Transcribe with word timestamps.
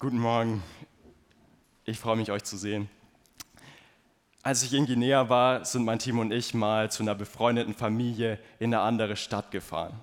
Guten 0.00 0.20
Morgen. 0.20 0.62
Ich 1.84 1.98
freue 1.98 2.14
mich, 2.14 2.30
euch 2.30 2.44
zu 2.44 2.56
sehen. 2.56 2.88
Als 4.44 4.62
ich 4.62 4.72
in 4.72 4.86
Guinea 4.86 5.28
war, 5.28 5.64
sind 5.64 5.84
mein 5.84 5.98
Team 5.98 6.20
und 6.20 6.30
ich 6.30 6.54
mal 6.54 6.88
zu 6.88 7.02
einer 7.02 7.16
befreundeten 7.16 7.74
Familie 7.74 8.38
in 8.60 8.72
eine 8.72 8.84
andere 8.84 9.16
Stadt 9.16 9.50
gefahren. 9.50 9.98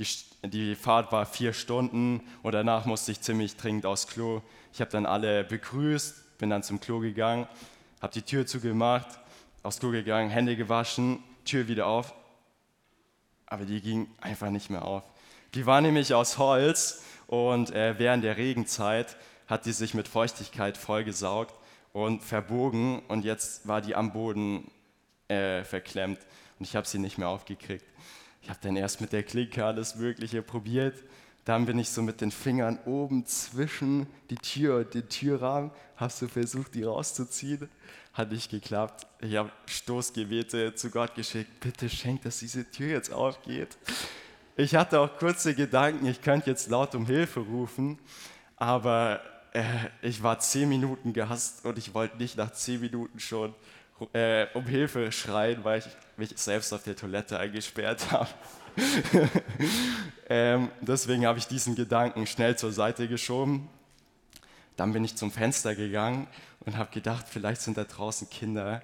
Die, 0.00 0.06
die 0.48 0.74
Fahrt 0.74 1.12
war 1.12 1.26
vier 1.26 1.52
Stunden 1.52 2.22
und 2.42 2.56
danach 2.56 2.86
musste 2.86 3.12
ich 3.12 3.20
ziemlich 3.20 3.56
dringend 3.56 3.86
aufs 3.86 4.08
Klo. 4.08 4.42
Ich 4.72 4.80
habe 4.80 4.90
dann 4.90 5.06
alle 5.06 5.44
begrüßt, 5.44 6.38
bin 6.38 6.50
dann 6.50 6.64
zum 6.64 6.80
Klo 6.80 6.98
gegangen, 6.98 7.46
habe 8.02 8.12
die 8.12 8.22
Tür 8.22 8.48
zugemacht, 8.48 9.20
aufs 9.62 9.78
Klo 9.78 9.92
gegangen, 9.92 10.28
Hände 10.28 10.56
gewaschen, 10.56 11.22
Tür 11.44 11.68
wieder 11.68 11.86
auf. 11.86 12.12
Aber 13.46 13.64
die 13.64 13.80
ging 13.80 14.08
einfach 14.20 14.50
nicht 14.50 14.70
mehr 14.70 14.84
auf. 14.84 15.04
Die 15.54 15.66
war 15.66 15.80
nämlich 15.80 16.14
aus 16.14 16.36
Holz 16.36 17.04
und 17.28 17.70
äh, 17.70 17.96
während 17.96 18.24
der 18.24 18.36
Regenzeit 18.36 19.16
hat 19.46 19.66
die 19.66 19.72
sich 19.72 19.94
mit 19.94 20.08
Feuchtigkeit 20.08 20.76
vollgesaugt 20.76 21.54
und 21.92 22.22
verbogen 22.22 23.00
und 23.08 23.24
jetzt 23.24 23.66
war 23.66 23.80
die 23.80 23.94
am 23.94 24.12
Boden 24.12 24.70
äh, 25.28 25.64
verklemmt 25.64 26.18
und 26.58 26.66
ich 26.66 26.76
habe 26.76 26.86
sie 26.86 26.98
nicht 26.98 27.18
mehr 27.18 27.28
aufgekriegt. 27.28 27.84
Ich 28.42 28.50
habe 28.50 28.58
dann 28.62 28.76
erst 28.76 29.00
mit 29.00 29.12
der 29.12 29.22
Klinke 29.22 29.64
alles 29.64 29.96
Mögliche 29.96 30.40
probiert. 30.40 31.02
Dann 31.44 31.66
bin 31.66 31.78
ich 31.78 31.88
so 31.88 32.02
mit 32.02 32.20
den 32.20 32.30
Fingern 32.30 32.78
oben 32.84 33.26
zwischen 33.26 34.06
die 34.30 34.36
Tür 34.36 34.78
und 34.78 34.94
den 34.94 35.08
Türrahmen, 35.08 35.70
habe 35.96 36.12
so 36.12 36.28
versucht, 36.28 36.74
die 36.74 36.84
rauszuziehen. 36.84 37.68
Hat 38.12 38.30
nicht 38.30 38.50
geklappt. 38.50 39.06
Ich 39.20 39.36
habe 39.36 39.50
Stoßgebete 39.66 40.74
zu 40.74 40.90
Gott 40.90 41.14
geschickt. 41.14 41.60
Bitte 41.60 41.88
schenkt, 41.88 42.24
dass 42.24 42.38
diese 42.38 42.70
Tür 42.70 42.88
jetzt 42.88 43.12
aufgeht. 43.12 43.76
Ich 44.56 44.74
hatte 44.74 45.00
auch 45.00 45.18
kurze 45.18 45.54
Gedanken, 45.54 46.06
ich 46.06 46.22
könnte 46.22 46.48
jetzt 46.48 46.70
laut 46.70 46.94
um 46.94 47.04
Hilfe 47.04 47.40
rufen, 47.40 47.98
aber 48.56 49.20
äh, 49.56 49.62
ich 50.02 50.22
war 50.22 50.38
zehn 50.38 50.68
Minuten 50.68 51.12
gehasst 51.12 51.64
und 51.64 51.78
ich 51.78 51.94
wollte 51.94 52.18
nicht 52.18 52.36
nach 52.36 52.52
zehn 52.52 52.80
Minuten 52.80 53.18
schon 53.18 53.54
äh, 54.12 54.46
um 54.52 54.66
Hilfe 54.66 55.10
schreien, 55.10 55.64
weil 55.64 55.78
ich 55.78 55.86
mich 56.18 56.30
selbst 56.36 56.72
auf 56.74 56.82
der 56.82 56.94
Toilette 56.94 57.38
eingesperrt 57.38 58.10
habe. 58.10 58.28
ähm, 60.28 60.70
deswegen 60.82 61.24
habe 61.24 61.38
ich 61.38 61.46
diesen 61.46 61.74
Gedanken 61.74 62.26
schnell 62.26 62.58
zur 62.58 62.72
Seite 62.72 63.08
geschoben. 63.08 63.68
Dann 64.76 64.92
bin 64.92 65.02
ich 65.04 65.16
zum 65.16 65.30
Fenster 65.30 65.74
gegangen 65.74 66.26
und 66.60 66.76
habe 66.76 66.90
gedacht, 66.90 67.24
vielleicht 67.26 67.62
sind 67.62 67.78
da 67.78 67.84
draußen 67.84 68.28
Kinder, 68.28 68.82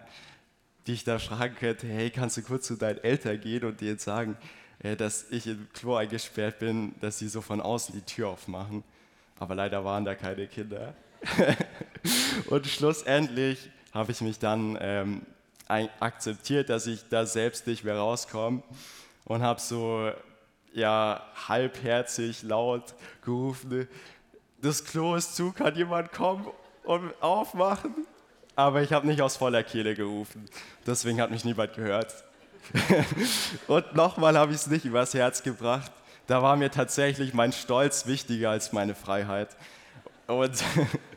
die 0.86 0.94
ich 0.94 1.04
da 1.04 1.18
fragen 1.18 1.54
könnte, 1.54 1.86
hey, 1.86 2.08
kannst 2.10 2.38
du 2.38 2.42
kurz 2.42 2.66
zu 2.66 2.76
deinen 2.76 3.04
Eltern 3.04 3.38
gehen 3.38 3.64
und 3.64 3.82
denen 3.82 3.98
sagen, 3.98 4.38
äh, 4.78 4.96
dass 4.96 5.30
ich 5.30 5.46
im 5.46 5.68
Klo 5.74 5.96
eingesperrt 5.96 6.60
bin, 6.60 6.94
dass 7.00 7.18
sie 7.18 7.28
so 7.28 7.42
von 7.42 7.60
außen 7.60 7.94
die 7.94 8.00
Tür 8.00 8.30
aufmachen. 8.30 8.82
Aber 9.42 9.56
leider 9.56 9.84
waren 9.84 10.04
da 10.04 10.14
keine 10.14 10.46
Kinder. 10.46 10.94
und 12.46 12.64
schlussendlich 12.64 13.70
habe 13.92 14.12
ich 14.12 14.20
mich 14.20 14.38
dann 14.38 14.78
ähm, 14.80 15.22
akzeptiert, 15.98 16.68
dass 16.68 16.86
ich 16.86 17.08
da 17.08 17.26
selbst 17.26 17.66
nicht 17.66 17.82
mehr 17.82 17.96
rauskomme 17.96 18.62
und 19.24 19.42
habe 19.42 19.60
so 19.60 20.12
ja 20.72 21.26
halbherzig 21.48 22.44
laut 22.44 22.94
gerufen, 23.24 23.88
das 24.60 24.84
Klo 24.84 25.16
ist 25.16 25.34
zu, 25.34 25.50
kann 25.50 25.74
jemand 25.74 26.12
kommen 26.12 26.46
und 26.84 27.12
aufmachen? 27.20 28.06
Aber 28.54 28.80
ich 28.82 28.92
habe 28.92 29.08
nicht 29.08 29.22
aus 29.22 29.36
voller 29.36 29.64
Kehle 29.64 29.96
gerufen, 29.96 30.48
deswegen 30.86 31.20
hat 31.20 31.32
mich 31.32 31.44
niemand 31.44 31.74
gehört. 31.74 32.14
und 33.66 33.92
nochmal 33.96 34.38
habe 34.38 34.52
ich 34.52 34.58
es 34.58 34.66
nicht 34.68 34.84
übers 34.84 35.14
Herz 35.14 35.42
gebracht. 35.42 35.90
Da 36.32 36.40
war 36.40 36.56
mir 36.56 36.70
tatsächlich 36.70 37.34
mein 37.34 37.52
Stolz 37.52 38.06
wichtiger 38.06 38.48
als 38.48 38.72
meine 38.72 38.94
Freiheit. 38.94 39.50
Und 40.26 40.64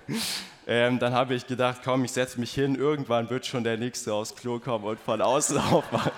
ähm, 0.67 0.99
dann 0.99 1.13
habe 1.13 1.35
ich 1.35 1.47
gedacht, 1.47 1.79
komm, 1.85 2.03
ich 2.03 2.11
setze 2.11 2.37
mich 2.37 2.53
hin, 2.53 2.75
irgendwann 2.75 3.29
wird 3.29 3.45
schon 3.45 3.63
der 3.63 3.77
Nächste 3.77 4.13
aufs 4.13 4.35
Klo 4.35 4.59
kommen 4.59 4.83
und 4.83 4.99
von 4.99 5.21
außen 5.21 5.57
aufmachen. 5.71 6.11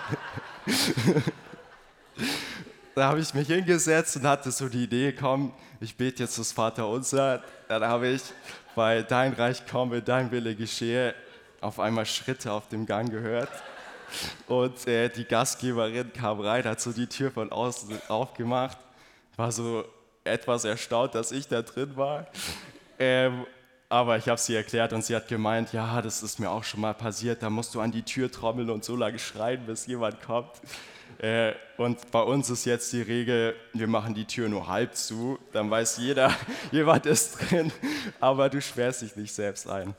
da 2.95 3.09
habe 3.09 3.19
ich 3.19 3.35
mich 3.35 3.45
hingesetzt 3.45 4.15
und 4.15 4.23
hatte 4.23 4.49
so 4.49 4.67
die 4.67 4.85
Idee, 4.85 5.13
komm, 5.13 5.53
ich 5.79 5.95
bete 5.95 6.23
jetzt 6.23 6.39
das 6.39 6.51
Vaterunser. 6.51 7.43
Dann 7.67 7.83
habe 7.83 8.07
ich 8.07 8.23
bei 8.73 9.03
Dein 9.03 9.33
Reich 9.33 9.67
komme, 9.67 10.01
Dein 10.01 10.31
Wille 10.31 10.55
geschehe 10.55 11.13
auf 11.61 11.79
einmal 11.79 12.07
Schritte 12.07 12.51
auf 12.51 12.67
dem 12.67 12.87
Gang 12.87 13.11
gehört. 13.11 13.51
Und 14.47 14.87
äh, 14.87 15.09
die 15.09 15.25
Gastgeberin 15.25 16.11
kam 16.13 16.39
rein, 16.39 16.63
hat 16.63 16.81
so 16.81 16.91
die 16.91 17.05
Tür 17.05 17.29
von 17.29 17.51
außen 17.51 18.01
aufgemacht, 18.07 18.79
war 19.37 19.51
so 19.51 19.85
etwas 20.23 20.65
erstaunt, 20.65 21.15
dass 21.15 21.31
ich 21.31 21.47
da 21.47 21.61
drin 21.61 21.95
war. 21.95 22.27
Ähm, 22.99 23.45
aber 23.89 24.17
ich 24.17 24.27
habe 24.27 24.39
sie 24.39 24.55
erklärt 24.55 24.91
und 24.91 25.05
sie 25.05 25.15
hat 25.15 25.29
gemeint, 25.29 25.71
ja, 25.71 26.01
das 26.01 26.21
ist 26.21 26.39
mir 26.39 26.49
auch 26.49 26.63
schon 26.63 26.81
mal 26.81 26.93
passiert, 26.93 27.41
da 27.41 27.49
musst 27.49 27.73
du 27.73 27.79
an 27.79 27.91
die 27.91 28.03
Tür 28.03 28.29
trommeln 28.29 28.69
und 28.69 28.83
so 28.83 28.97
lange 28.97 29.17
schreien, 29.17 29.65
bis 29.65 29.85
jemand 29.85 30.21
kommt. 30.21 30.51
Äh, 31.19 31.53
und 31.77 32.11
bei 32.11 32.21
uns 32.21 32.49
ist 32.49 32.65
jetzt 32.65 32.91
die 32.91 33.01
Regel, 33.01 33.55
wir 33.73 33.87
machen 33.87 34.13
die 34.13 34.25
Tür 34.25 34.49
nur 34.49 34.67
halb 34.67 34.95
zu, 34.95 35.39
dann 35.53 35.71
weiß 35.71 35.97
jeder, 35.97 36.35
jemand 36.71 37.05
ist 37.05 37.37
drin, 37.49 37.71
aber 38.19 38.49
du 38.49 38.61
sperrst 38.61 39.03
dich 39.03 39.15
nicht 39.15 39.33
selbst 39.33 39.69
ein. 39.69 39.95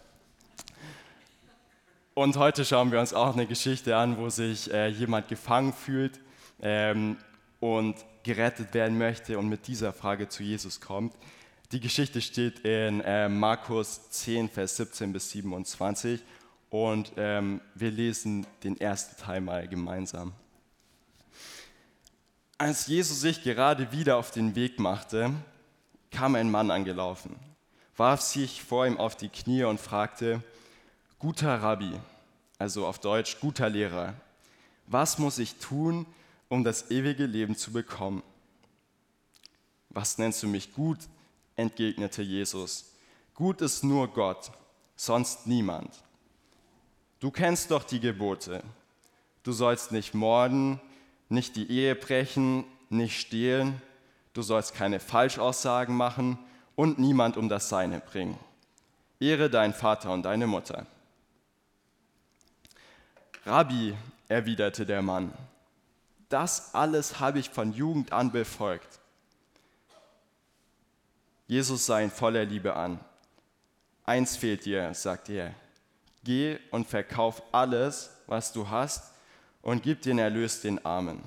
Und 2.12 2.36
heute 2.36 2.64
schauen 2.64 2.92
wir 2.92 3.00
uns 3.00 3.14
auch 3.14 3.32
eine 3.32 3.46
Geschichte 3.46 3.96
an, 3.96 4.18
wo 4.18 4.28
sich 4.28 4.72
äh, 4.72 4.88
jemand 4.88 5.28
gefangen 5.28 5.72
fühlt 5.72 6.20
ähm, 6.60 7.16
und 7.60 7.96
gerettet 8.22 8.74
werden 8.74 8.98
möchte 8.98 9.38
und 9.38 9.48
mit 9.48 9.66
dieser 9.66 9.92
Frage 9.92 10.28
zu 10.28 10.42
Jesus 10.42 10.80
kommt. 10.80 11.14
Die 11.72 11.80
Geschichte 11.80 12.20
steht 12.20 12.60
in 12.60 13.00
äh, 13.00 13.28
Markus 13.28 14.10
10, 14.10 14.48
Vers 14.48 14.76
17 14.76 15.12
bis 15.12 15.30
27 15.30 16.22
und 16.70 17.12
ähm, 17.16 17.60
wir 17.74 17.90
lesen 17.90 18.46
den 18.64 18.80
ersten 18.80 19.20
Teil 19.20 19.40
mal 19.40 19.68
gemeinsam. 19.68 20.32
Als 22.56 22.86
Jesus 22.86 23.20
sich 23.20 23.42
gerade 23.42 23.92
wieder 23.92 24.16
auf 24.16 24.30
den 24.30 24.54
Weg 24.54 24.78
machte, 24.78 25.32
kam 26.10 26.34
ein 26.34 26.50
Mann 26.50 26.70
angelaufen, 26.70 27.36
warf 27.96 28.20
sich 28.20 28.62
vor 28.62 28.86
ihm 28.86 28.96
auf 28.96 29.14
die 29.14 29.28
Knie 29.28 29.64
und 29.64 29.78
fragte, 29.78 30.42
Guter 31.18 31.62
Rabbi, 31.62 31.92
also 32.58 32.86
auf 32.86 32.98
Deutsch 32.98 33.38
guter 33.40 33.68
Lehrer, 33.68 34.14
was 34.86 35.18
muss 35.18 35.38
ich 35.38 35.56
tun, 35.56 36.06
um 36.48 36.64
das 36.64 36.90
ewige 36.90 37.26
Leben 37.26 37.56
zu 37.56 37.72
bekommen? 37.72 38.22
Was 39.90 40.18
nennst 40.18 40.42
du 40.42 40.48
mich 40.48 40.72
gut? 40.72 40.98
entgegnete 41.56 42.22
Jesus. 42.22 42.92
Gut 43.34 43.60
ist 43.62 43.82
nur 43.82 44.08
Gott, 44.08 44.52
sonst 44.94 45.46
niemand. 45.46 45.90
Du 47.20 47.30
kennst 47.30 47.72
doch 47.72 47.82
die 47.82 47.98
Gebote. 48.00 48.62
Du 49.42 49.52
sollst 49.52 49.90
nicht 49.92 50.14
morden, 50.14 50.80
nicht 51.28 51.56
die 51.56 51.70
Ehe 51.70 51.94
brechen, 51.94 52.64
nicht 52.90 53.18
stehlen, 53.18 53.80
du 54.34 54.42
sollst 54.42 54.74
keine 54.74 55.00
Falschaussagen 55.00 55.96
machen 55.96 56.38
und 56.76 56.98
niemand 56.98 57.36
um 57.36 57.48
das 57.48 57.68
Seine 57.68 58.00
bringen. 58.00 58.38
Ehre 59.20 59.50
deinen 59.50 59.74
Vater 59.74 60.12
und 60.12 60.22
deine 60.22 60.46
Mutter. 60.46 60.86
Rabbi, 63.44 63.94
erwiderte 64.28 64.86
der 64.86 65.02
Mann, 65.02 65.32
das 66.28 66.74
alles 66.74 67.20
habe 67.20 67.38
ich 67.38 67.50
von 67.50 67.72
Jugend 67.72 68.12
an 68.12 68.30
befolgt. 68.32 68.98
Jesus 71.46 71.86
sah 71.86 72.00
ihn 72.00 72.10
voller 72.10 72.44
Liebe 72.44 72.76
an. 72.76 73.00
Eins 74.04 74.36
fehlt 74.36 74.64
dir, 74.64 74.92
sagte 74.94 75.32
er. 75.32 75.54
Geh 76.24 76.58
und 76.70 76.86
verkauf 76.86 77.42
alles, 77.52 78.10
was 78.26 78.52
du 78.52 78.68
hast, 78.68 79.12
und 79.62 79.82
gib 79.82 80.02
den 80.02 80.18
Erlös 80.18 80.60
den 80.60 80.84
Armen. 80.84 81.22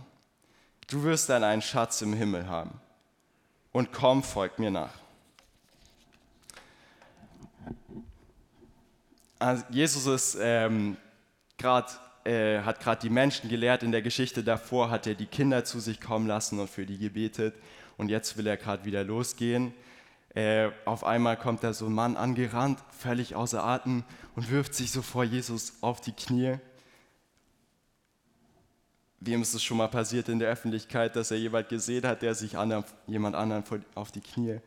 Du 0.87 1.03
wirst 1.03 1.29
dann 1.29 1.43
einen 1.43 1.61
Schatz 1.61 2.01
im 2.01 2.13
Himmel 2.13 2.47
haben. 2.47 2.79
Und 3.71 3.91
komm, 3.91 4.23
folg 4.23 4.59
mir 4.59 4.71
nach. 4.71 4.93
Also 9.39 9.63
Jesus 9.69 10.05
ist 10.05 10.37
ähm, 10.39 10.97
grad, 11.57 11.99
äh, 12.25 12.61
hat 12.61 12.79
gerade 12.79 13.01
die 13.01 13.09
Menschen 13.09 13.49
gelehrt. 13.49 13.83
In 13.83 13.91
der 13.91 14.01
Geschichte 14.01 14.43
davor 14.43 14.89
hat 14.89 15.07
er 15.07 15.15
die 15.15 15.25
Kinder 15.25 15.63
zu 15.63 15.79
sich 15.79 15.99
kommen 15.99 16.27
lassen 16.27 16.59
und 16.59 16.69
für 16.69 16.85
die 16.85 16.97
gebetet. 16.97 17.55
Und 17.97 18.09
jetzt 18.09 18.37
will 18.37 18.47
er 18.47 18.57
gerade 18.57 18.85
wieder 18.85 19.03
losgehen. 19.03 19.73
Äh, 20.33 20.69
auf 20.85 21.03
einmal 21.03 21.37
kommt 21.37 21.63
da 21.63 21.73
so 21.73 21.87
ein 21.87 21.93
Mann 21.93 22.15
angerannt, 22.15 22.79
völlig 22.97 23.35
außer 23.35 23.63
Atem 23.63 24.03
und 24.35 24.49
wirft 24.49 24.73
sich 24.73 24.91
so 24.91 25.01
vor 25.01 25.23
Jesus 25.23 25.73
auf 25.81 25.99
die 25.99 26.13
Knie. 26.13 26.55
Wem 29.19 29.41
ist 29.41 29.53
es 29.53 29.61
schon 29.61 29.77
mal 29.77 29.89
passiert 29.89 30.29
in 30.29 30.39
der 30.39 30.49
Öffentlichkeit, 30.49 31.15
dass 31.15 31.31
er 31.31 31.37
jemand 31.37 31.69
gesehen 31.69 32.07
hat, 32.07 32.21
der 32.21 32.33
sich 32.33 32.57
anderen, 32.57 32.85
jemand 33.07 33.35
anderen 33.35 33.63
auf 33.93 34.11
die 34.11 34.21
Knie 34.21 34.59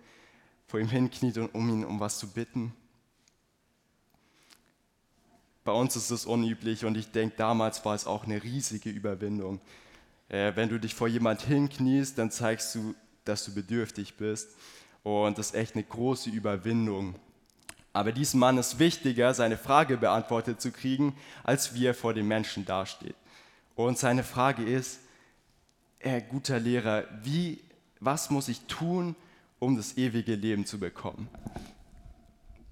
vor 0.66 0.80
ihm 0.80 0.88
hinkniet, 0.88 1.38
um 1.38 1.68
ihn 1.68 1.84
um 1.84 1.98
was 1.98 2.18
zu 2.18 2.30
bitten? 2.30 2.74
Bei 5.64 5.72
uns 5.72 5.96
ist 5.96 6.10
es 6.10 6.26
unüblich 6.26 6.84
und 6.84 6.96
ich 6.96 7.10
denke, 7.10 7.36
damals 7.38 7.82
war 7.86 7.94
es 7.94 8.06
auch 8.06 8.24
eine 8.24 8.42
riesige 8.42 8.90
Überwindung. 8.90 9.60
Äh, 10.28 10.52
wenn 10.56 10.68
du 10.68 10.78
dich 10.78 10.94
vor 10.94 11.08
jemand 11.08 11.40
hinkniest, 11.40 12.18
dann 12.18 12.30
zeigst 12.30 12.74
du, 12.74 12.94
dass 13.24 13.46
du 13.46 13.54
bedürftig 13.54 14.16
bist. 14.18 14.50
Und 15.02 15.38
das 15.38 15.48
ist 15.48 15.54
echt 15.54 15.74
eine 15.74 15.84
große 15.84 16.28
Überwindung. 16.28 17.14
Aber 17.94 18.12
diesem 18.12 18.40
Mann 18.40 18.58
ist 18.58 18.78
wichtiger, 18.78 19.32
seine 19.32 19.56
Frage 19.56 19.96
beantwortet 19.96 20.60
zu 20.60 20.70
kriegen, 20.70 21.16
als 21.44 21.74
wie 21.74 21.86
er 21.86 21.94
vor 21.94 22.12
den 22.12 22.28
Menschen 22.28 22.66
dasteht. 22.66 23.14
Und 23.74 23.98
seine 23.98 24.22
Frage 24.22 24.64
ist, 24.64 25.00
Herr 25.98 26.20
guter 26.20 26.60
Lehrer, 26.60 27.04
wie, 27.22 27.62
was 28.00 28.28
muss 28.28 28.48
ich 28.48 28.60
tun, 28.66 29.16
um 29.58 29.76
das 29.76 29.96
ewige 29.96 30.34
Leben 30.34 30.66
zu 30.66 30.78
bekommen? 30.78 31.28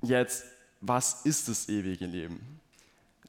Jetzt, 0.03 0.44
was 0.83 1.25
ist 1.25 1.49
das 1.49 1.69
ewige 1.71 2.05
Leben? 2.05 2.61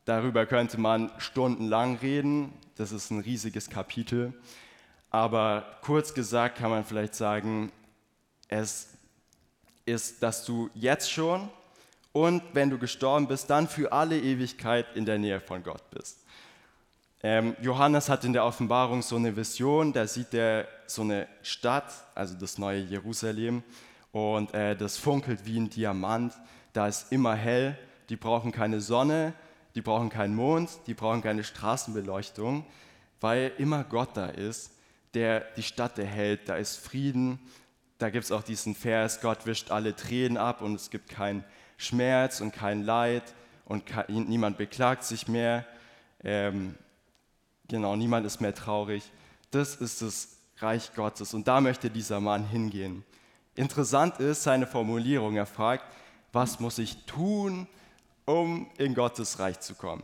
Darüber 0.06 0.46
könnte 0.46 0.80
man 0.80 1.12
stundenlang 1.18 1.98
reden. 1.98 2.54
Das 2.76 2.92
ist 2.92 3.12
ein 3.12 3.20
riesiges 3.20 3.70
Kapitel. 3.70 4.34
Aber 5.10 5.78
kurz 5.82 6.14
gesagt 6.14 6.58
kann 6.58 6.72
man 6.72 6.84
vielleicht 6.84 7.16
sagen, 7.16 7.72
es 8.48 8.90
ist, 9.86 10.24
dass 10.24 10.46
du 10.46 10.70
jetzt 10.74 11.12
schon 11.12 11.50
und 12.12 12.44
wenn 12.54 12.70
du 12.70 12.78
gestorben 12.78 13.28
bist, 13.28 13.50
dann 13.50 13.68
für 13.68 13.92
alle 13.92 14.20
Ewigkeit 14.20 14.86
in 14.96 15.06
der 15.06 15.18
Nähe 15.18 15.40
von 15.40 15.64
Gott 15.64 15.90
bist. 15.90 16.20
Ähm, 17.24 17.56
Johannes 17.62 18.10
hat 18.10 18.24
in 18.24 18.34
der 18.34 18.46
Offenbarung 18.46 19.02
so 19.02 19.16
eine 19.16 19.36
Vision, 19.36 19.94
da 19.94 20.06
sieht 20.06 20.34
er 20.34 20.68
so 20.88 21.02
eine 21.02 21.28
Stadt, 21.42 21.92
also 22.14 22.36
das 22.36 22.58
neue 22.58 22.82
Jerusalem, 22.82 23.64
und 24.12 24.54
äh, 24.54 24.76
das 24.76 24.98
funkelt 24.98 25.46
wie 25.46 25.60
ein 25.60 25.70
Diamant, 25.70 26.34
da 26.74 26.88
ist 26.88 27.12
immer 27.12 27.34
hell, 27.34 27.78
die 28.10 28.16
brauchen 28.16 28.52
keine 28.52 28.82
Sonne, 28.82 29.34
die 29.76 29.82
brauchen 29.82 30.10
keinen 30.10 30.36
Mond, 30.36 30.70
die 30.88 30.94
brauchen 30.94 31.22
keine 31.22 31.44
Straßenbeleuchtung, 31.44 32.66
weil 33.20 33.52
immer 33.58 33.84
Gott 33.84 34.16
da 34.16 34.28
ist, 34.28 34.72
der 35.14 35.42
die 35.56 35.64
Stadt 35.64 35.98
erhält. 35.98 36.50
Da 36.50 36.56
ist 36.56 36.78
Frieden. 36.78 37.40
Da 37.98 38.10
gibt 38.10 38.26
es 38.26 38.32
auch 38.32 38.44
diesen 38.44 38.76
Vers, 38.76 39.22
Gott 39.22 39.46
wischt 39.46 39.72
alle 39.72 39.96
Tränen 39.96 40.38
ab 40.38 40.62
und 40.62 40.76
es 40.76 40.90
gibt 40.90 41.10
keinen 41.10 41.44
Schmerz 41.78 42.42
und 42.42 42.52
kein 42.52 42.84
Leid 42.84 43.34
und 43.66 43.86
kein, 43.86 44.06
niemand 44.10 44.58
beklagt 44.58 45.04
sich 45.04 45.28
mehr. 45.28 45.66
Ähm, 46.24 46.76
genau, 47.68 47.96
niemand 47.96 48.26
ist 48.26 48.42
mehr 48.42 48.54
traurig. 48.54 49.10
Das 49.52 49.76
ist 49.76 50.02
das 50.02 50.38
Reich 50.58 50.94
Gottes 50.96 51.34
und 51.34 51.48
da 51.48 51.62
möchte 51.62 51.90
dieser 51.90 52.20
Mann 52.20 52.46
hingehen. 52.46 53.04
Interessant 53.56 54.20
ist 54.20 54.44
seine 54.44 54.66
Formulierung. 54.66 55.36
Er 55.36 55.46
fragt, 55.46 55.86
was 56.32 56.60
muss 56.60 56.80
ich 56.80 57.06
tun, 57.06 57.68
um 58.26 58.70
in 58.78 58.94
Gottes 58.94 59.40
Reich 59.40 59.60
zu 59.60 59.76
kommen. 59.76 60.04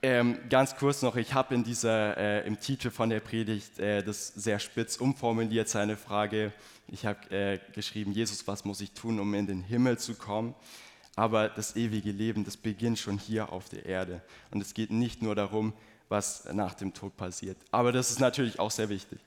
Ähm, 0.00 0.38
ganz 0.48 0.76
kurz 0.76 1.02
noch, 1.02 1.16
ich 1.16 1.34
habe 1.34 1.56
in 1.56 1.64
dieser, 1.64 2.16
äh, 2.16 2.46
im 2.46 2.60
Titel 2.60 2.90
von 2.90 3.10
der 3.10 3.18
Predigt 3.18 3.80
äh, 3.80 4.02
das 4.04 4.28
sehr 4.28 4.60
spitz 4.60 4.96
umformuliert, 4.96 5.68
seine 5.68 5.96
Frage. 5.96 6.52
Ich 6.86 7.04
habe 7.04 7.28
äh, 7.30 7.58
geschrieben, 7.72 8.12
Jesus, 8.12 8.46
was 8.46 8.64
muss 8.64 8.80
ich 8.80 8.92
tun, 8.92 9.18
um 9.18 9.34
in 9.34 9.48
den 9.48 9.62
Himmel 9.62 9.98
zu 9.98 10.14
kommen? 10.14 10.54
Aber 11.16 11.48
das 11.48 11.74
ewige 11.74 12.12
Leben, 12.12 12.44
das 12.44 12.56
beginnt 12.56 13.00
schon 13.00 13.18
hier 13.18 13.52
auf 13.52 13.68
der 13.68 13.86
Erde. 13.86 14.22
Und 14.52 14.60
es 14.60 14.72
geht 14.72 14.92
nicht 14.92 15.20
nur 15.20 15.34
darum, 15.34 15.72
was 16.08 16.44
nach 16.52 16.74
dem 16.74 16.94
Tod 16.94 17.16
passiert. 17.16 17.56
Aber 17.72 17.90
das 17.90 18.12
ist 18.12 18.20
natürlich 18.20 18.60
auch 18.60 18.70
sehr 18.70 18.88
wichtig. 18.88 19.18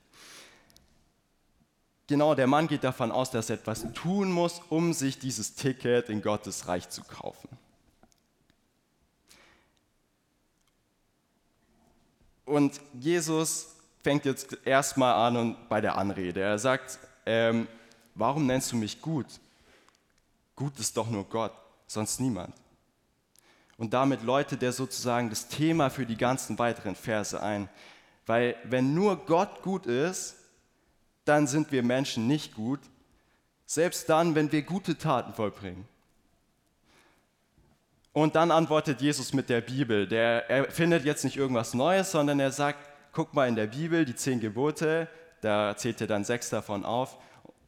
Genau, 2.12 2.34
der 2.34 2.46
Mann 2.46 2.68
geht 2.68 2.84
davon 2.84 3.10
aus, 3.10 3.30
dass 3.30 3.48
er 3.48 3.56
etwas 3.56 3.90
tun 3.94 4.30
muss, 4.30 4.60
um 4.68 4.92
sich 4.92 5.18
dieses 5.18 5.54
Ticket 5.54 6.10
in 6.10 6.20
Gottes 6.20 6.68
Reich 6.68 6.90
zu 6.90 7.02
kaufen. 7.02 7.48
Und 12.44 12.78
Jesus 12.92 13.76
fängt 14.02 14.26
jetzt 14.26 14.58
erstmal 14.66 15.14
an 15.14 15.38
und 15.38 15.68
bei 15.70 15.80
der 15.80 15.96
Anrede. 15.96 16.42
Er 16.42 16.58
sagt, 16.58 16.98
ähm, 17.24 17.66
warum 18.14 18.46
nennst 18.46 18.72
du 18.72 18.76
mich 18.76 19.00
gut? 19.00 19.28
Gut 20.54 20.78
ist 20.80 20.94
doch 20.98 21.08
nur 21.08 21.24
Gott, 21.24 21.54
sonst 21.86 22.20
niemand. 22.20 22.54
Und 23.78 23.94
damit 23.94 24.22
läutet 24.22 24.62
er 24.62 24.72
sozusagen 24.72 25.30
das 25.30 25.48
Thema 25.48 25.88
für 25.88 26.04
die 26.04 26.18
ganzen 26.18 26.58
weiteren 26.58 26.94
Verse 26.94 27.42
ein. 27.42 27.70
Weil 28.26 28.56
wenn 28.64 28.92
nur 28.92 29.16
Gott 29.16 29.62
gut 29.62 29.86
ist, 29.86 30.36
dann 31.24 31.46
sind 31.46 31.72
wir 31.72 31.82
Menschen 31.82 32.26
nicht 32.26 32.54
gut, 32.54 32.80
selbst 33.66 34.08
dann, 34.08 34.34
wenn 34.34 34.50
wir 34.52 34.62
gute 34.62 34.98
Taten 34.98 35.32
vollbringen. 35.32 35.86
Und 38.12 38.36
dann 38.36 38.50
antwortet 38.50 39.00
Jesus 39.00 39.32
mit 39.32 39.48
der 39.48 39.62
Bibel. 39.62 40.06
Der, 40.06 40.50
er 40.50 40.70
findet 40.70 41.04
jetzt 41.04 41.24
nicht 41.24 41.36
irgendwas 41.36 41.72
Neues, 41.72 42.10
sondern 42.10 42.40
er 42.40 42.52
sagt, 42.52 42.90
guck 43.12 43.32
mal 43.32 43.48
in 43.48 43.56
der 43.56 43.68
Bibel, 43.68 44.04
die 44.04 44.14
zehn 44.14 44.40
Gebote, 44.40 45.08
da 45.40 45.74
zählt 45.76 46.00
er 46.02 46.06
dann 46.06 46.24
sechs 46.24 46.50
davon 46.50 46.84
auf. 46.84 47.16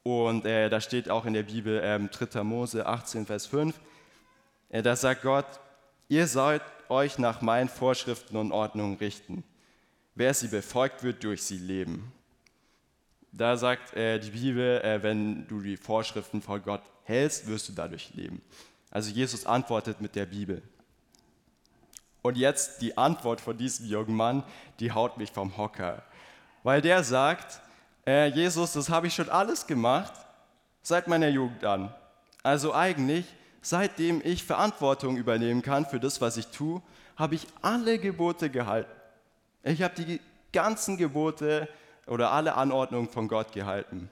Und 0.02 0.44
äh, 0.44 0.68
da 0.68 0.82
steht 0.82 1.08
auch 1.08 1.24
in 1.24 1.32
der 1.32 1.44
Bibel 1.44 1.80
ähm, 1.82 2.10
3. 2.10 2.42
Mose 2.42 2.84
18, 2.84 3.24
Vers 3.24 3.46
5, 3.46 3.80
äh, 4.68 4.82
da 4.82 4.96
sagt 4.96 5.22
Gott, 5.22 5.46
ihr 6.08 6.26
sollt 6.26 6.62
euch 6.90 7.18
nach 7.18 7.40
meinen 7.40 7.70
Vorschriften 7.70 8.36
und 8.36 8.52
Ordnungen 8.52 8.98
richten. 8.98 9.44
Wer 10.14 10.34
sie 10.34 10.48
befolgt, 10.48 11.02
wird 11.02 11.24
durch 11.24 11.42
sie 11.42 11.58
leben. 11.58 12.12
Da 13.36 13.56
sagt 13.56 13.94
äh, 13.94 14.20
die 14.20 14.30
Bibel, 14.30 14.80
äh, 14.82 15.02
wenn 15.02 15.48
du 15.48 15.60
die 15.60 15.76
Vorschriften 15.76 16.40
von 16.40 16.62
Gott 16.62 16.82
hältst, 17.02 17.48
wirst 17.48 17.68
du 17.68 17.72
dadurch 17.72 18.14
leben. 18.14 18.40
Also 18.92 19.10
Jesus 19.10 19.44
antwortet 19.44 20.00
mit 20.00 20.14
der 20.14 20.26
Bibel. 20.26 20.62
Und 22.22 22.36
jetzt 22.36 22.80
die 22.80 22.96
Antwort 22.96 23.40
von 23.40 23.58
diesem 23.58 23.86
jungen 23.86 24.14
Mann, 24.14 24.44
die 24.78 24.92
haut 24.92 25.18
mich 25.18 25.32
vom 25.32 25.56
Hocker. 25.56 26.04
Weil 26.62 26.80
der 26.80 27.02
sagt, 27.02 27.60
äh, 28.06 28.28
Jesus, 28.28 28.74
das 28.74 28.88
habe 28.88 29.08
ich 29.08 29.14
schon 29.14 29.28
alles 29.28 29.66
gemacht, 29.66 30.12
seit 30.82 31.08
meiner 31.08 31.28
Jugend 31.28 31.64
an. 31.64 31.92
Also 32.44 32.72
eigentlich, 32.72 33.26
seitdem 33.62 34.22
ich 34.24 34.44
Verantwortung 34.44 35.16
übernehmen 35.16 35.60
kann 35.60 35.86
für 35.86 35.98
das, 35.98 36.20
was 36.20 36.36
ich 36.36 36.46
tue, 36.46 36.80
habe 37.16 37.34
ich 37.34 37.48
alle 37.62 37.98
Gebote 37.98 38.48
gehalten. 38.48 38.92
Ich 39.64 39.82
habe 39.82 39.94
die 40.00 40.20
ganzen 40.52 40.96
Gebote 40.96 41.68
oder 42.06 42.32
alle 42.32 42.54
Anordnungen 42.54 43.08
von 43.08 43.28
Gott 43.28 43.52
gehalten. 43.52 44.10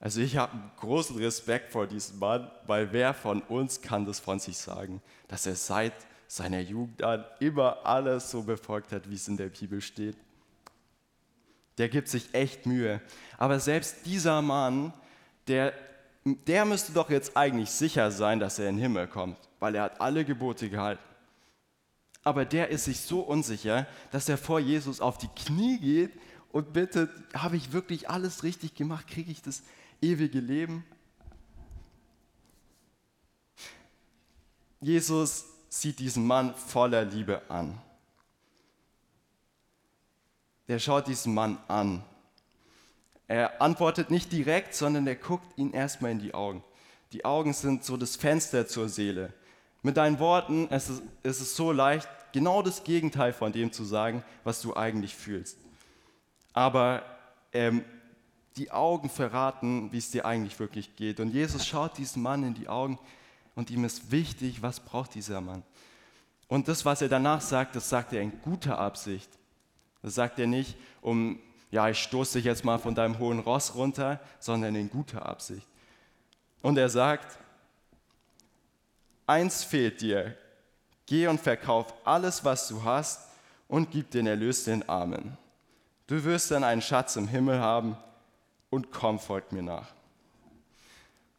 Also 0.00 0.20
ich 0.20 0.36
habe 0.36 0.58
großen 0.78 1.16
Respekt 1.16 1.70
vor 1.70 1.86
diesem 1.86 2.18
Mann, 2.18 2.50
weil 2.66 2.92
wer 2.92 3.14
von 3.14 3.40
uns 3.42 3.82
kann 3.82 4.04
das 4.04 4.18
von 4.18 4.40
sich 4.40 4.58
sagen, 4.58 5.00
dass 5.28 5.46
er 5.46 5.54
seit 5.54 5.94
seiner 6.26 6.60
Jugend 6.60 7.02
an 7.02 7.24
immer 7.40 7.84
alles 7.84 8.30
so 8.30 8.42
befolgt 8.42 8.90
hat, 8.90 9.08
wie 9.08 9.14
es 9.14 9.28
in 9.28 9.36
der 9.36 9.48
Bibel 9.48 9.80
steht. 9.80 10.16
Der 11.78 11.88
gibt 11.88 12.08
sich 12.08 12.34
echt 12.34 12.66
Mühe. 12.66 13.00
Aber 13.38 13.60
selbst 13.60 14.04
dieser 14.06 14.42
Mann, 14.42 14.92
der, 15.46 15.72
der 16.24 16.64
müsste 16.64 16.92
doch 16.92 17.10
jetzt 17.10 17.36
eigentlich 17.36 17.70
sicher 17.70 18.10
sein, 18.10 18.40
dass 18.40 18.58
er 18.58 18.68
in 18.68 18.76
den 18.76 18.82
Himmel 18.82 19.06
kommt, 19.06 19.38
weil 19.60 19.74
er 19.74 19.84
hat 19.84 20.00
alle 20.00 20.24
Gebote 20.24 20.68
gehalten. 20.68 21.02
Aber 22.24 22.44
der 22.44 22.68
ist 22.68 22.84
sich 22.84 23.00
so 23.00 23.20
unsicher, 23.20 23.86
dass 24.10 24.28
er 24.28 24.38
vor 24.38 24.58
Jesus 24.58 25.00
auf 25.00 25.18
die 25.18 25.28
Knie 25.28 25.78
geht 25.78 26.12
und 26.52 26.72
bittet, 26.74 27.10
habe 27.34 27.56
ich 27.56 27.72
wirklich 27.72 28.08
alles 28.08 28.42
richtig 28.42 28.74
gemacht? 28.74 29.08
Kriege 29.08 29.32
ich 29.32 29.42
das 29.42 29.62
ewige 30.00 30.38
Leben? 30.38 30.84
Jesus 34.80 35.46
sieht 35.68 35.98
diesen 35.98 36.26
Mann 36.26 36.54
voller 36.54 37.04
Liebe 37.04 37.40
an. 37.50 37.80
Der 40.68 40.78
schaut 40.78 41.06
diesen 41.06 41.32
Mann 41.32 41.58
an. 41.68 42.04
Er 43.28 43.62
antwortet 43.62 44.10
nicht 44.10 44.30
direkt, 44.30 44.74
sondern 44.74 45.06
er 45.06 45.16
guckt 45.16 45.56
ihn 45.56 45.72
erstmal 45.72 46.10
in 46.10 46.18
die 46.18 46.34
Augen. 46.34 46.62
Die 47.12 47.24
Augen 47.24 47.54
sind 47.54 47.84
so 47.84 47.96
das 47.96 48.16
Fenster 48.16 48.66
zur 48.66 48.88
Seele. 48.88 49.32
Mit 49.82 49.96
deinen 49.96 50.18
Worten 50.18 50.68
es 50.70 50.90
ist 51.22 51.40
es 51.40 51.56
so 51.56 51.72
leicht, 51.72 52.08
genau 52.32 52.62
das 52.62 52.84
Gegenteil 52.84 53.32
von 53.32 53.52
dem 53.52 53.72
zu 53.72 53.84
sagen, 53.84 54.22
was 54.44 54.60
du 54.60 54.76
eigentlich 54.76 55.14
fühlst 55.14 55.56
aber 56.52 57.02
ähm, 57.52 57.84
die 58.56 58.70
Augen 58.70 59.08
verraten, 59.08 59.90
wie 59.92 59.98
es 59.98 60.10
dir 60.10 60.26
eigentlich 60.26 60.58
wirklich 60.58 60.96
geht. 60.96 61.20
Und 61.20 61.30
Jesus 61.30 61.66
schaut 61.66 61.96
diesem 61.98 62.22
Mann 62.22 62.44
in 62.44 62.54
die 62.54 62.68
Augen 62.68 62.98
und 63.54 63.70
ihm 63.70 63.84
ist 63.84 64.10
wichtig, 64.10 64.62
was 64.62 64.80
braucht 64.80 65.14
dieser 65.14 65.40
Mann. 65.40 65.62
Und 66.48 66.68
das, 66.68 66.84
was 66.84 67.00
er 67.00 67.08
danach 67.08 67.40
sagt, 67.40 67.76
das 67.76 67.88
sagt 67.88 68.12
er 68.12 68.20
in 68.20 68.40
guter 68.42 68.78
Absicht. 68.78 69.30
Das 70.02 70.14
sagt 70.14 70.38
er 70.38 70.46
nicht, 70.46 70.76
um, 71.00 71.38
ja, 71.70 71.88
ich 71.88 72.02
stoße 72.02 72.38
dich 72.38 72.44
jetzt 72.44 72.64
mal 72.64 72.78
von 72.78 72.94
deinem 72.94 73.18
hohen 73.18 73.38
Ross 73.38 73.74
runter, 73.74 74.20
sondern 74.38 74.74
in 74.74 74.90
guter 74.90 75.24
Absicht. 75.24 75.66
Und 76.60 76.76
er 76.76 76.90
sagt, 76.90 77.38
eins 79.26 79.64
fehlt 79.64 80.00
dir, 80.02 80.36
geh 81.06 81.26
und 81.26 81.40
verkauf 81.40 81.94
alles, 82.04 82.44
was 82.44 82.68
du 82.68 82.84
hast 82.84 83.28
und 83.68 83.90
gib 83.90 84.10
den 84.10 84.26
Erlös 84.26 84.64
den 84.64 84.86
Armen. 84.88 85.38
Du 86.06 86.22
wirst 86.24 86.50
dann 86.50 86.64
einen 86.64 86.82
Schatz 86.82 87.16
im 87.16 87.28
Himmel 87.28 87.60
haben 87.60 87.96
und 88.70 88.90
komm, 88.90 89.18
folgt 89.18 89.52
mir 89.52 89.62
nach. 89.62 89.88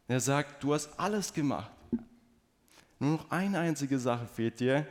Er 0.08 0.20
sagt, 0.20 0.62
du 0.62 0.74
hast 0.74 0.88
alles 0.98 1.32
gemacht. 1.32 1.70
Nur 2.98 3.18
noch 3.18 3.30
eine 3.30 3.58
einzige 3.58 3.98
Sache 3.98 4.26
fehlt 4.26 4.60
dir. 4.60 4.86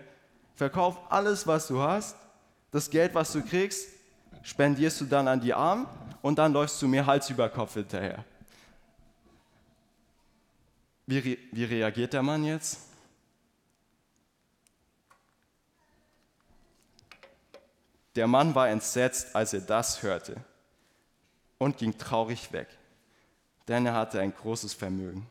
Verkauf 0.55 1.11
alles, 1.11 1.47
was 1.47 1.67
du 1.67 1.79
hast. 1.79 2.15
Das 2.71 2.89
Geld, 2.89 3.13
was 3.13 3.31
du 3.31 3.41
kriegst, 3.41 3.87
spendierst 4.41 5.01
du 5.01 5.05
dann 5.05 5.27
an 5.27 5.39
die 5.39 5.53
Armen 5.53 5.87
und 6.21 6.37
dann 6.37 6.53
läufst 6.53 6.81
du 6.81 6.87
mir 6.87 7.05
Hals 7.05 7.29
über 7.29 7.49
Kopf 7.49 7.73
hinterher. 7.73 8.23
Wie, 11.05 11.17
re 11.17 11.37
wie 11.51 11.65
reagiert 11.65 12.13
der 12.13 12.23
Mann 12.23 12.43
jetzt? 12.43 12.92
Der 18.15 18.27
Mann 18.27 18.53
war 18.53 18.69
entsetzt, 18.69 19.35
als 19.35 19.53
er 19.53 19.61
das 19.61 20.03
hörte 20.03 20.35
und 21.57 21.77
ging 21.77 21.97
traurig 21.97 22.51
weg, 22.51 22.67
denn 23.67 23.85
er 23.85 23.93
hatte 23.93 24.19
ein 24.19 24.33
großes 24.33 24.73
Vermögen. 24.73 25.27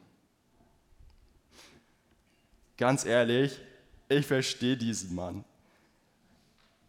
Ganz 2.77 3.05
ehrlich, 3.05 3.61
ich 4.09 4.27
verstehe 4.27 4.77
diesen 4.77 5.15
Mann, 5.15 5.45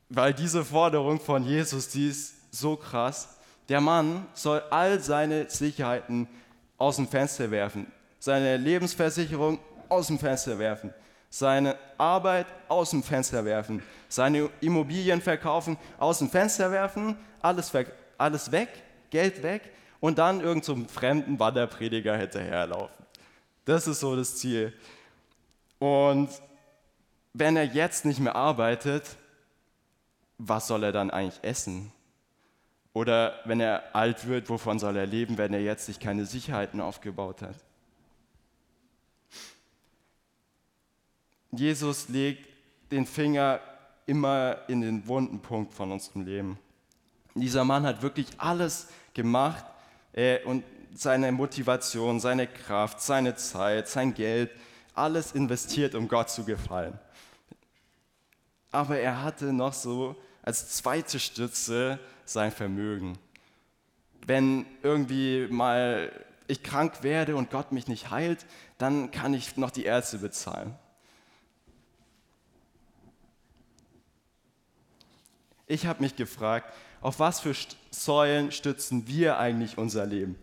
weil 0.09 0.33
diese 0.33 0.65
Forderung 0.65 1.19
von 1.19 1.43
Jesus, 1.43 1.89
die 1.89 2.09
ist 2.09 2.35
so 2.51 2.75
krass. 2.75 3.37
Der 3.69 3.81
Mann 3.81 4.25
soll 4.33 4.61
all 4.71 4.99
seine 4.99 5.49
Sicherheiten 5.49 6.27
aus 6.77 6.95
dem 6.95 7.07
Fenster 7.07 7.51
werfen, 7.51 7.91
seine 8.19 8.57
Lebensversicherung 8.57 9.59
aus 9.89 10.07
dem 10.07 10.19
Fenster 10.19 10.57
werfen, 10.57 10.93
seine 11.33 11.79
Arbeit 11.97 12.45
aus 12.67 12.91
dem 12.91 13.01
Fenster 13.01 13.43
werfen, 13.43 13.81
seine 14.07 14.51
Immobilien 14.61 15.19
verkaufen, 15.19 15.77
aus 15.97 16.19
dem 16.19 16.29
Fenster 16.29 16.69
werfen, 16.69 17.17
alles, 17.41 17.71
alles 18.19 18.51
weg, 18.51 18.69
Geld 19.09 19.41
weg 19.41 19.71
und 19.99 20.19
dann 20.19 20.41
irgendeinem 20.41 20.85
so 20.85 20.93
fremden 20.93 21.39
Wanderprediger 21.39 22.15
hinterherlaufen. 22.15 23.03
Das 23.65 23.87
ist 23.87 24.01
so 24.01 24.15
das 24.15 24.35
Ziel. 24.35 24.73
Und 25.79 26.29
wenn 27.33 27.57
er 27.57 27.65
jetzt 27.65 28.05
nicht 28.05 28.19
mehr 28.19 28.35
arbeitet, 28.35 29.17
was 30.37 30.67
soll 30.67 30.83
er 30.83 30.91
dann 30.91 31.09
eigentlich 31.09 31.43
essen? 31.43 31.91
Oder 32.93 33.39
wenn 33.45 33.59
er 33.59 33.95
alt 33.95 34.27
wird, 34.27 34.51
wovon 34.51 34.77
soll 34.77 34.95
er 34.97 35.07
leben, 35.07 35.39
wenn 35.39 35.51
er 35.51 35.61
jetzt 35.61 35.87
sich 35.87 35.99
keine 35.99 36.27
Sicherheiten 36.27 36.79
aufgebaut 36.79 37.41
hat? 37.41 37.55
Jesus 41.55 42.09
legt 42.09 42.49
den 42.91 43.05
Finger 43.05 43.59
immer 44.05 44.57
in 44.67 44.81
den 44.81 45.07
wunden 45.07 45.39
Punkt 45.39 45.73
von 45.73 45.91
unserem 45.91 46.25
Leben. 46.25 46.57
Dieser 47.35 47.63
Mann 47.63 47.85
hat 47.85 48.01
wirklich 48.01 48.27
alles 48.37 48.87
gemacht 49.13 49.65
äh, 50.13 50.43
und 50.43 50.63
seine 50.93 51.31
Motivation, 51.31 52.19
seine 52.19 52.47
Kraft, 52.47 53.01
seine 53.01 53.35
Zeit, 53.35 53.87
sein 53.87 54.13
Geld, 54.13 54.51
alles 54.93 55.31
investiert, 55.31 55.95
um 55.95 56.07
Gott 56.07 56.29
zu 56.29 56.43
gefallen. 56.43 56.99
Aber 58.71 58.97
er 58.97 59.23
hatte 59.23 59.53
noch 59.53 59.73
so 59.73 60.15
als 60.41 60.69
zweite 60.69 61.19
Stütze 61.19 61.99
sein 62.25 62.51
Vermögen. 62.51 63.17
Wenn 64.25 64.65
irgendwie 64.81 65.47
mal 65.49 66.11
ich 66.47 66.61
krank 66.61 67.03
werde 67.03 67.35
und 67.35 67.49
Gott 67.49 67.71
mich 67.71 67.87
nicht 67.87 68.09
heilt, 68.09 68.45
dann 68.77 69.11
kann 69.11 69.33
ich 69.33 69.55
noch 69.57 69.71
die 69.71 69.85
Ärzte 69.85 70.17
bezahlen. 70.17 70.75
Ich 75.73 75.87
habe 75.87 76.03
mich 76.03 76.15
gefragt, 76.15 76.71
auf 77.01 77.17
was 77.17 77.39
für 77.39 77.55
Säulen 77.89 78.51
stützen 78.51 79.07
wir 79.07 79.39
eigentlich 79.39 79.75
unser 79.79 80.05
Leben? 80.05 80.35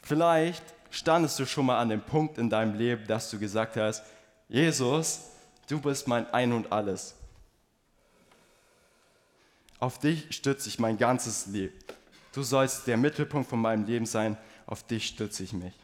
Vielleicht 0.00 0.64
standest 0.90 1.38
du 1.38 1.44
schon 1.44 1.66
mal 1.66 1.78
an 1.78 1.90
dem 1.90 2.00
Punkt 2.00 2.38
in 2.38 2.48
deinem 2.48 2.74
Leben, 2.74 3.06
dass 3.06 3.30
du 3.30 3.38
gesagt 3.38 3.76
hast, 3.76 4.02
Jesus, 4.48 5.32
du 5.68 5.82
bist 5.82 6.08
mein 6.08 6.32
Ein 6.32 6.54
und 6.54 6.72
alles. 6.72 7.14
Auf 9.78 9.98
dich 9.98 10.34
stütze 10.34 10.70
ich 10.70 10.78
mein 10.78 10.96
ganzes 10.96 11.44
Leben. 11.44 11.74
Du 12.32 12.42
sollst 12.42 12.86
der 12.86 12.96
Mittelpunkt 12.96 13.50
von 13.50 13.60
meinem 13.60 13.84
Leben 13.84 14.06
sein, 14.06 14.38
auf 14.66 14.86
dich 14.86 15.06
stütze 15.06 15.42
ich 15.42 15.52
mich. 15.52 15.74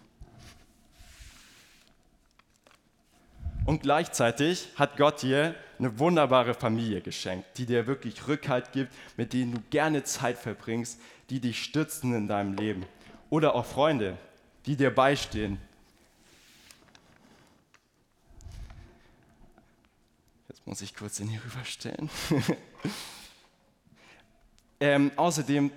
Und 3.68 3.82
gleichzeitig 3.82 4.66
hat 4.76 4.96
Gott 4.96 5.20
dir 5.20 5.54
eine 5.78 5.98
wunderbare 5.98 6.54
Familie 6.54 7.02
geschenkt, 7.02 7.58
die 7.58 7.66
dir 7.66 7.86
wirklich 7.86 8.26
Rückhalt 8.26 8.72
gibt, 8.72 8.90
mit 9.18 9.34
denen 9.34 9.52
du 9.52 9.60
gerne 9.68 10.04
Zeit 10.04 10.38
verbringst, 10.38 10.98
die 11.28 11.38
dich 11.38 11.62
stützen 11.62 12.14
in 12.14 12.28
deinem 12.28 12.54
Leben. 12.54 12.86
Oder 13.28 13.54
auch 13.54 13.66
Freunde, 13.66 14.16
die 14.64 14.74
dir 14.74 14.90
beistehen. 14.90 15.58
Jetzt 20.48 20.66
muss 20.66 20.80
ich 20.80 20.96
kurz 20.96 21.20
in 21.20 21.28
hier 21.28 21.44
rüberstellen. 21.44 22.08
ähm, 24.80 25.12
außerdem, 25.16 25.70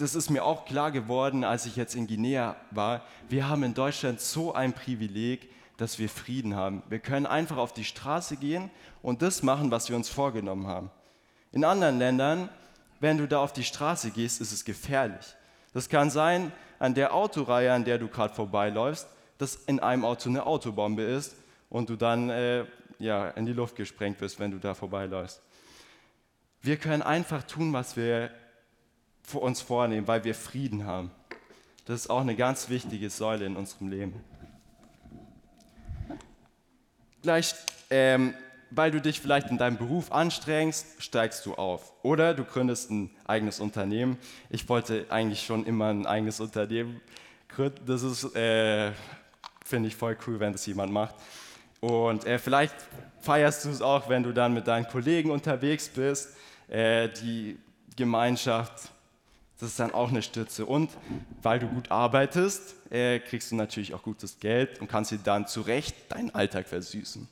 das 0.00 0.14
ist 0.14 0.30
mir 0.30 0.44
auch 0.44 0.64
klar 0.64 0.90
geworden, 0.90 1.44
als 1.44 1.66
ich 1.66 1.76
jetzt 1.76 1.94
in 1.94 2.06
Guinea 2.06 2.56
war, 2.70 3.02
wir 3.28 3.48
haben 3.48 3.62
in 3.62 3.74
Deutschland 3.74 4.20
so 4.20 4.54
ein 4.54 4.72
Privileg, 4.72 5.50
dass 5.76 5.98
wir 5.98 6.08
Frieden 6.08 6.56
haben. 6.56 6.82
Wir 6.88 7.00
können 7.00 7.26
einfach 7.26 7.58
auf 7.58 7.74
die 7.74 7.84
Straße 7.84 8.36
gehen 8.36 8.70
und 9.02 9.20
das 9.20 9.42
machen, 9.42 9.70
was 9.70 9.88
wir 9.90 9.96
uns 9.96 10.08
vorgenommen 10.08 10.66
haben. 10.66 10.90
In 11.52 11.64
anderen 11.64 11.98
Ländern, 11.98 12.48
wenn 13.00 13.18
du 13.18 13.28
da 13.28 13.40
auf 13.40 13.52
die 13.52 13.64
Straße 13.64 14.10
gehst, 14.10 14.40
ist 14.40 14.52
es 14.52 14.64
gefährlich. 14.64 15.34
Das 15.74 15.88
kann 15.88 16.10
sein, 16.10 16.50
an 16.78 16.94
der 16.94 17.14
Autoreihe, 17.14 17.72
an 17.72 17.84
der 17.84 17.98
du 17.98 18.08
gerade 18.08 18.34
vorbeiläufst, 18.34 19.06
dass 19.36 19.56
in 19.66 19.80
einem 19.80 20.04
Auto 20.04 20.30
eine 20.30 20.46
Autobombe 20.46 21.02
ist 21.02 21.34
und 21.68 21.90
du 21.90 21.96
dann 21.96 22.30
äh, 22.30 22.64
ja, 22.98 23.28
in 23.30 23.44
die 23.44 23.52
Luft 23.52 23.76
gesprengt 23.76 24.20
wirst, 24.20 24.40
wenn 24.40 24.50
du 24.50 24.58
da 24.58 24.74
vorbeiläufst. 24.74 25.42
Wir 26.62 26.78
können 26.78 27.02
einfach 27.02 27.42
tun, 27.42 27.72
was 27.72 27.96
wir 27.96 28.30
uns 29.34 29.60
vornehmen, 29.60 30.06
weil 30.06 30.24
wir 30.24 30.34
Frieden 30.34 30.86
haben. 30.86 31.10
Das 31.84 32.02
ist 32.02 32.10
auch 32.10 32.20
eine 32.20 32.36
ganz 32.36 32.68
wichtige 32.68 33.10
Säule 33.10 33.46
in 33.46 33.56
unserem 33.56 33.88
Leben. 33.88 34.14
Gleich, 37.22 37.54
ähm, 37.90 38.34
weil 38.70 38.90
du 38.90 39.00
dich 39.00 39.20
vielleicht 39.20 39.50
in 39.50 39.58
deinem 39.58 39.76
Beruf 39.76 40.12
anstrengst, 40.12 41.02
steigst 41.02 41.44
du 41.44 41.54
auf. 41.54 41.92
Oder 42.02 42.34
du 42.34 42.44
gründest 42.44 42.90
ein 42.90 43.10
eigenes 43.26 43.60
Unternehmen. 43.60 44.18
Ich 44.48 44.68
wollte 44.68 45.06
eigentlich 45.10 45.44
schon 45.44 45.66
immer 45.66 45.90
ein 45.90 46.06
eigenes 46.06 46.40
Unternehmen 46.40 47.00
gründen. 47.48 47.84
Das 47.86 48.02
ist, 48.02 48.34
äh, 48.36 48.92
finde 49.64 49.88
ich 49.88 49.96
voll 49.96 50.16
cool, 50.26 50.40
wenn 50.40 50.52
das 50.52 50.64
jemand 50.66 50.92
macht. 50.92 51.14
Und 51.80 52.26
äh, 52.26 52.38
vielleicht 52.38 52.74
feierst 53.20 53.64
du 53.64 53.70
es 53.70 53.82
auch, 53.82 54.08
wenn 54.08 54.22
du 54.22 54.32
dann 54.32 54.54
mit 54.54 54.66
deinen 54.66 54.86
Kollegen 54.86 55.30
unterwegs 55.30 55.88
bist. 55.88 56.36
Äh, 56.68 57.08
die 57.08 57.58
Gemeinschaft, 57.96 58.90
das 59.60 59.70
ist 59.70 59.80
dann 59.80 59.92
auch 59.92 60.08
eine 60.08 60.22
Stütze. 60.22 60.64
Und 60.64 60.90
weil 61.42 61.58
du 61.58 61.68
gut 61.68 61.90
arbeitest, 61.90 62.74
äh, 62.90 63.18
kriegst 63.18 63.50
du 63.50 63.56
natürlich 63.56 63.92
auch 63.92 64.02
gutes 64.02 64.40
Geld 64.40 64.80
und 64.80 64.88
kannst 64.88 65.10
dir 65.10 65.18
dann 65.18 65.46
zu 65.46 65.60
Recht 65.60 65.94
deinen 66.08 66.34
Alltag 66.34 66.66
versüßen. 66.66 67.28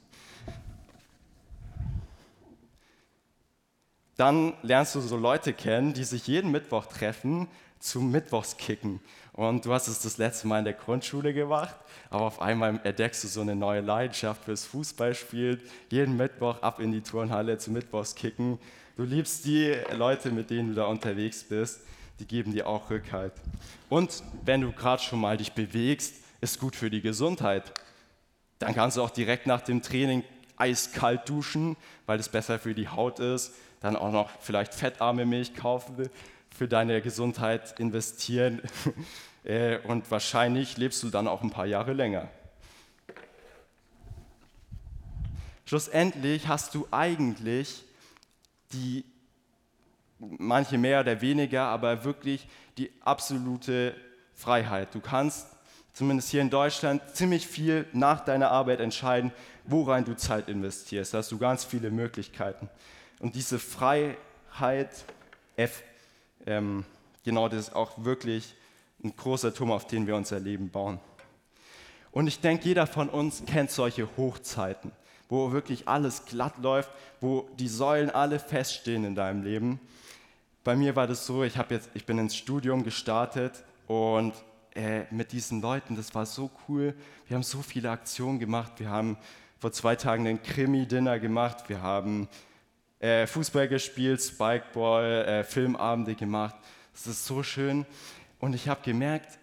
Dann 4.17 4.53
lernst 4.63 4.95
du 4.95 5.01
so 5.01 5.17
Leute 5.17 5.55
kennen, 5.55 5.95
die 5.95 6.05
sich 6.05 6.27
jeden 6.27 6.51
Mittwoch 6.51 6.87
treffen 6.87 7.49
zum 7.79 8.11
Mittwochskicken. 8.11 9.01
Und 9.33 9.65
du 9.65 9.73
hast 9.73 9.87
es 9.87 10.03
das 10.03 10.19
letzte 10.19 10.49
Mal 10.49 10.59
in 10.59 10.65
der 10.65 10.75
Grundschule 10.75 11.33
gemacht, 11.33 11.77
aber 12.11 12.25
auf 12.25 12.43
einmal 12.43 12.81
entdeckst 12.83 13.23
du 13.23 13.29
so 13.29 13.41
eine 13.41 13.55
neue 13.55 13.81
Leidenschaft 13.81 14.45
fürs 14.45 14.65
Fußballspielen. 14.67 15.63
Jeden 15.91 16.17
Mittwoch 16.17 16.61
ab 16.61 16.81
in 16.81 16.91
die 16.91 17.03
Turnhalle 17.03 17.57
zum 17.59 17.75
Mittwochskicken. 17.75 18.59
Du 18.97 19.05
liebst 19.05 19.45
die 19.45 19.77
Leute, 19.97 20.33
mit 20.33 20.51
denen 20.51 20.71
du 20.71 20.75
da 20.75 20.87
unterwegs 20.87 21.45
bist 21.45 21.81
die 22.19 22.27
geben 22.27 22.53
dir 22.53 22.67
auch 22.67 22.91
Rückhalt. 22.91 23.33
Und 23.89 24.23
wenn 24.45 24.61
du 24.61 24.73
gerade 24.73 25.03
schon 25.03 25.21
mal 25.21 25.37
dich 25.37 25.53
bewegst, 25.53 26.15
ist 26.41 26.59
gut 26.61 26.77
für 26.77 26.91
die 26.91 27.01
Gesundheit. 27.01 27.73
Dann 28.59 28.75
kannst 28.75 28.97
du 28.97 29.03
auch 29.03 29.11
direkt 29.11 29.47
nach 29.47 29.61
dem 29.61 29.83
Training 29.83 30.25
eiskalt 30.57 31.29
duschen, 31.29 31.77
weil 32.07 32.19
es 32.19 32.29
besser 32.29 32.59
für 32.59 32.75
die 32.75 32.89
Haut 32.89 33.21
ist. 33.21 33.53
Dann 33.81 33.97
auch 33.97 34.11
noch 34.11 34.31
vielleicht 34.41 34.75
fettarme 34.75 35.25
Milch 35.25 35.55
kaufen, 35.55 36.11
für 36.51 36.67
deine 36.67 37.01
Gesundheit 37.01 37.79
investieren. 37.79 38.61
Äh, 39.45 39.79
und 39.85 40.11
wahrscheinlich 40.11 40.77
lebst 40.77 41.03
du 41.03 41.11
dann 41.11 41.29
auch 41.29 41.43
ein 41.43 41.51
paar 41.51 41.65
Jahre 41.65 41.95
länger. 41.95 42.29
Schlussendlich 45.65 46.49
hast 46.49 46.75
du 46.75 46.89
eigentlich 46.91 47.85
die 48.73 49.05
manche 50.19 50.79
mehr 50.79 51.01
oder 51.01 51.21
weniger, 51.21 51.65
aber 51.65 52.05
wirklich 52.05 52.49
die 52.77 52.91
absolute 53.01 53.95
Freiheit. 54.35 54.95
Du 54.95 55.01
kannst 55.01 55.47
zumindest 55.93 56.31
hier 56.31 56.43
in 56.43 56.51
Deutschland 56.51 57.03
ziemlich 57.15 57.47
viel 57.47 57.87
nach 57.93 58.25
deiner 58.25 58.51
Arbeit 58.51 58.81
entscheiden, 58.81 59.33
worein 59.65 60.05
du 60.05 60.17
Zeit 60.17 60.49
investierst. 60.49 61.13
Da 61.13 61.19
hast 61.19 61.33
du 61.33 61.39
ganz 61.39 61.65
viele 61.65 61.91
Möglichkeiten. 61.91 62.69
Und 63.19 63.35
diese 63.35 63.59
Freiheit, 63.59 64.91
F, 65.57 65.83
ähm, 66.47 66.85
genau 67.25 67.49
das 67.49 67.69
ist 67.69 67.75
auch 67.75 68.05
wirklich 68.05 68.55
ein 69.03 69.15
großer 69.17 69.53
Turm, 69.53 69.73
auf 69.73 69.87
den 69.87 70.07
wir 70.07 70.17
unser 70.17 70.41
Leben 70.41 70.71
bauen. 70.71 71.01
Und 72.11 72.27
ich 72.27 72.41
denke, 72.41 72.65
jeder 72.65 72.87
von 72.87 73.09
uns 73.09 73.43
kennt 73.47 73.71
solche 73.71 74.09
Hochzeiten, 74.17 74.93
wo 75.29 75.53
wirklich 75.53 75.89
alles 75.89 76.25
glatt 76.25 76.55
läuft, 76.63 76.91
wo 77.21 77.49
die 77.59 77.69
Säulen 77.69 78.11
alle 78.11 78.39
feststehen 78.39 79.05
in 79.05 79.15
deinem 79.15 79.43
Leben. 79.43 79.81
Bei 80.69 80.77
mir 80.77 80.95
war 80.95 81.07
das 81.07 81.25
so, 81.25 81.45
ich, 81.45 81.55
jetzt, 81.71 81.89
ich 81.95 82.05
bin 82.05 82.19
ins 82.19 82.37
Studium 82.37 82.85
gestartet 82.85 83.65
und 83.87 84.35
äh, 84.75 85.05
mit 85.11 85.33
diesen 85.33 85.63
Leuten, 85.63 85.97
das 85.97 86.15
war 86.15 86.27
so 86.27 86.51
cool. 86.69 86.95
Wir 87.27 87.37
haben 87.37 87.43
so 87.43 87.63
viele 87.63 87.91
Aktionen 87.91 88.39
gemacht. 88.39 88.73
Wir 88.77 88.91
haben 88.91 89.17
vor 89.59 89.73
zwei 89.73 89.97
Tagen 89.97 90.27
einen 90.27 90.43
Krimi-Dinner 90.43 91.21
gemacht. 91.21 91.71
Wir 91.71 91.81
haben 91.81 92.29
äh, 93.01 93.27
Fußball 93.27 93.67
gespielt, 93.67 94.21
Spikeball, 94.21 95.25
äh, 95.25 95.43
Filmabende 95.43 96.15
gemacht. 96.15 96.57
Das 96.93 97.07
ist 97.07 97.25
so 97.25 97.43
schön. 97.43 97.87
Und 98.39 98.55
ich 98.55 98.69
habe 98.69 98.83
gemerkt, 98.83 99.39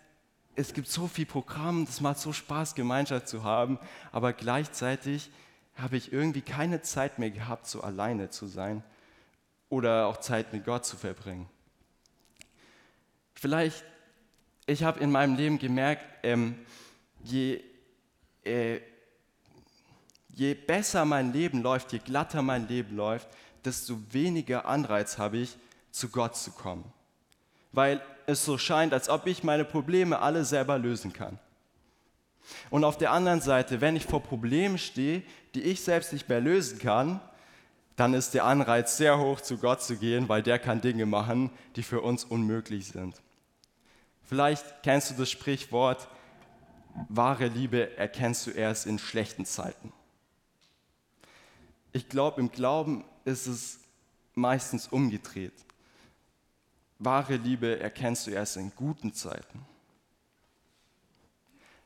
es 0.55 0.75
gibt 0.75 0.89
so 0.89 1.07
viel 1.07 1.25
Programm, 1.25 1.87
das 1.87 2.01
macht 2.01 2.19
so 2.19 2.33
Spaß, 2.33 2.75
Gemeinschaft 2.75 3.29
zu 3.29 3.43
haben, 3.43 3.79
aber 4.11 4.31
gleichzeitig 4.31 5.31
habe 5.73 5.97
ich 5.97 6.13
irgendwie 6.13 6.41
keine 6.41 6.83
Zeit 6.83 7.17
mehr 7.17 7.31
gehabt, 7.31 7.65
so 7.65 7.81
alleine 7.81 8.29
zu 8.29 8.45
sein 8.45 8.83
oder 9.69 10.07
auch 10.07 10.17
Zeit 10.17 10.53
mit 10.53 10.65
Gott 10.65 10.85
zu 10.85 10.95
verbringen. 10.97 11.49
Vielleicht, 13.33 13.83
ich 14.65 14.83
habe 14.83 14.99
in 14.99 15.11
meinem 15.11 15.35
Leben 15.35 15.59
gemerkt, 15.59 16.03
ähm, 16.23 16.55
je, 17.23 17.61
äh, 18.43 18.79
je 20.29 20.53
besser 20.53 21.05
mein 21.05 21.33
Leben 21.33 21.61
läuft, 21.61 21.91
je 21.91 21.99
glatter 21.99 22.41
mein 22.41 22.67
Leben 22.67 22.95
läuft, 22.95 23.27
desto 23.63 23.97
weniger 24.11 24.65
Anreiz 24.65 25.17
habe 25.17 25.37
ich, 25.37 25.57
zu 25.91 26.09
Gott 26.09 26.35
zu 26.35 26.51
kommen. 26.51 26.85
Weil 27.71 28.01
es 28.25 28.45
so 28.45 28.57
scheint, 28.57 28.93
als 28.93 29.09
ob 29.09 29.27
ich 29.27 29.43
meine 29.43 29.65
Probleme 29.65 30.19
alle 30.19 30.45
selber 30.45 30.77
lösen 30.77 31.13
kann. 31.13 31.39
Und 32.69 32.83
auf 32.83 32.97
der 32.97 33.11
anderen 33.11 33.41
Seite, 33.41 33.81
wenn 33.81 33.95
ich 33.95 34.05
vor 34.05 34.21
Problemen 34.21 34.77
stehe, 34.77 35.23
die 35.55 35.63
ich 35.63 35.81
selbst 35.81 36.13
nicht 36.13 36.29
mehr 36.29 36.41
lösen 36.41 36.79
kann, 36.79 37.21
dann 37.95 38.13
ist 38.13 38.33
der 38.33 38.45
Anreiz 38.45 38.97
sehr 38.97 39.19
hoch, 39.19 39.39
zu 39.41 39.57
Gott 39.57 39.81
zu 39.81 39.97
gehen, 39.97 40.27
weil 40.27 40.43
der 40.43 40.59
kann 40.59 40.81
Dinge 40.81 41.05
machen, 41.05 41.49
die 41.75 41.83
für 41.83 42.01
uns 42.01 42.25
unmöglich 42.25 42.87
sind. 42.87 43.21
Vielleicht 44.23 44.83
kennst 44.83 45.11
du 45.11 45.13
das 45.15 45.29
Sprichwort, 45.29 46.07
wahre 47.09 47.47
Liebe 47.47 47.97
erkennst 47.97 48.47
du 48.47 48.51
erst 48.51 48.85
in 48.85 48.99
schlechten 48.99 49.45
Zeiten. 49.45 49.93
Ich 51.93 52.09
glaube, 52.09 52.41
im 52.41 52.51
Glauben 52.51 53.05
ist 53.23 53.47
es 53.47 53.79
meistens 54.33 54.87
umgedreht. 54.87 55.53
Wahre 56.99 57.35
Liebe 57.35 57.79
erkennst 57.79 58.27
du 58.27 58.31
erst 58.31 58.57
in 58.57 58.71
guten 58.75 59.13
Zeiten. 59.13 59.65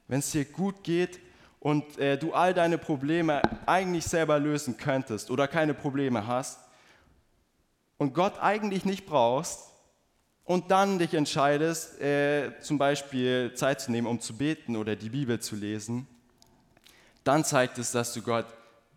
Wenn 0.08 0.20
es 0.20 0.32
dir 0.32 0.46
gut 0.46 0.84
geht 0.84 1.20
und 1.60 1.98
äh, 1.98 2.18
du 2.18 2.34
all 2.34 2.54
deine 2.54 2.78
Probleme 2.78 3.42
eigentlich 3.66 4.06
selber 4.06 4.40
lösen 4.40 4.78
könntest 4.78 5.30
oder 5.30 5.48
keine 5.48 5.74
Probleme 5.74 6.26
hast 6.26 6.60
und 7.98 8.14
Gott 8.14 8.40
eigentlich 8.40 8.86
nicht 8.86 9.06
brauchst 9.06 9.70
und 10.46 10.72
dann 10.72 11.00
dich 11.00 11.14
entscheidest, 11.14 12.00
äh, 12.02 12.60
zum 12.62 12.78
Beispiel 12.78 13.54
Zeit 13.56 13.82
zu 13.82 13.92
nehmen, 13.92 14.08
um 14.08 14.20
zu 14.20 14.36
beten 14.36 14.76
oder 14.76 14.96
die 14.96 15.10
Bibel 15.10 15.40
zu 15.40 15.56
lesen, 15.56 16.08
dann 17.24 17.44
zeigt 17.44 17.78
es, 17.78 17.92
dass 17.92 18.14
du 18.14 18.22
Gott 18.22 18.48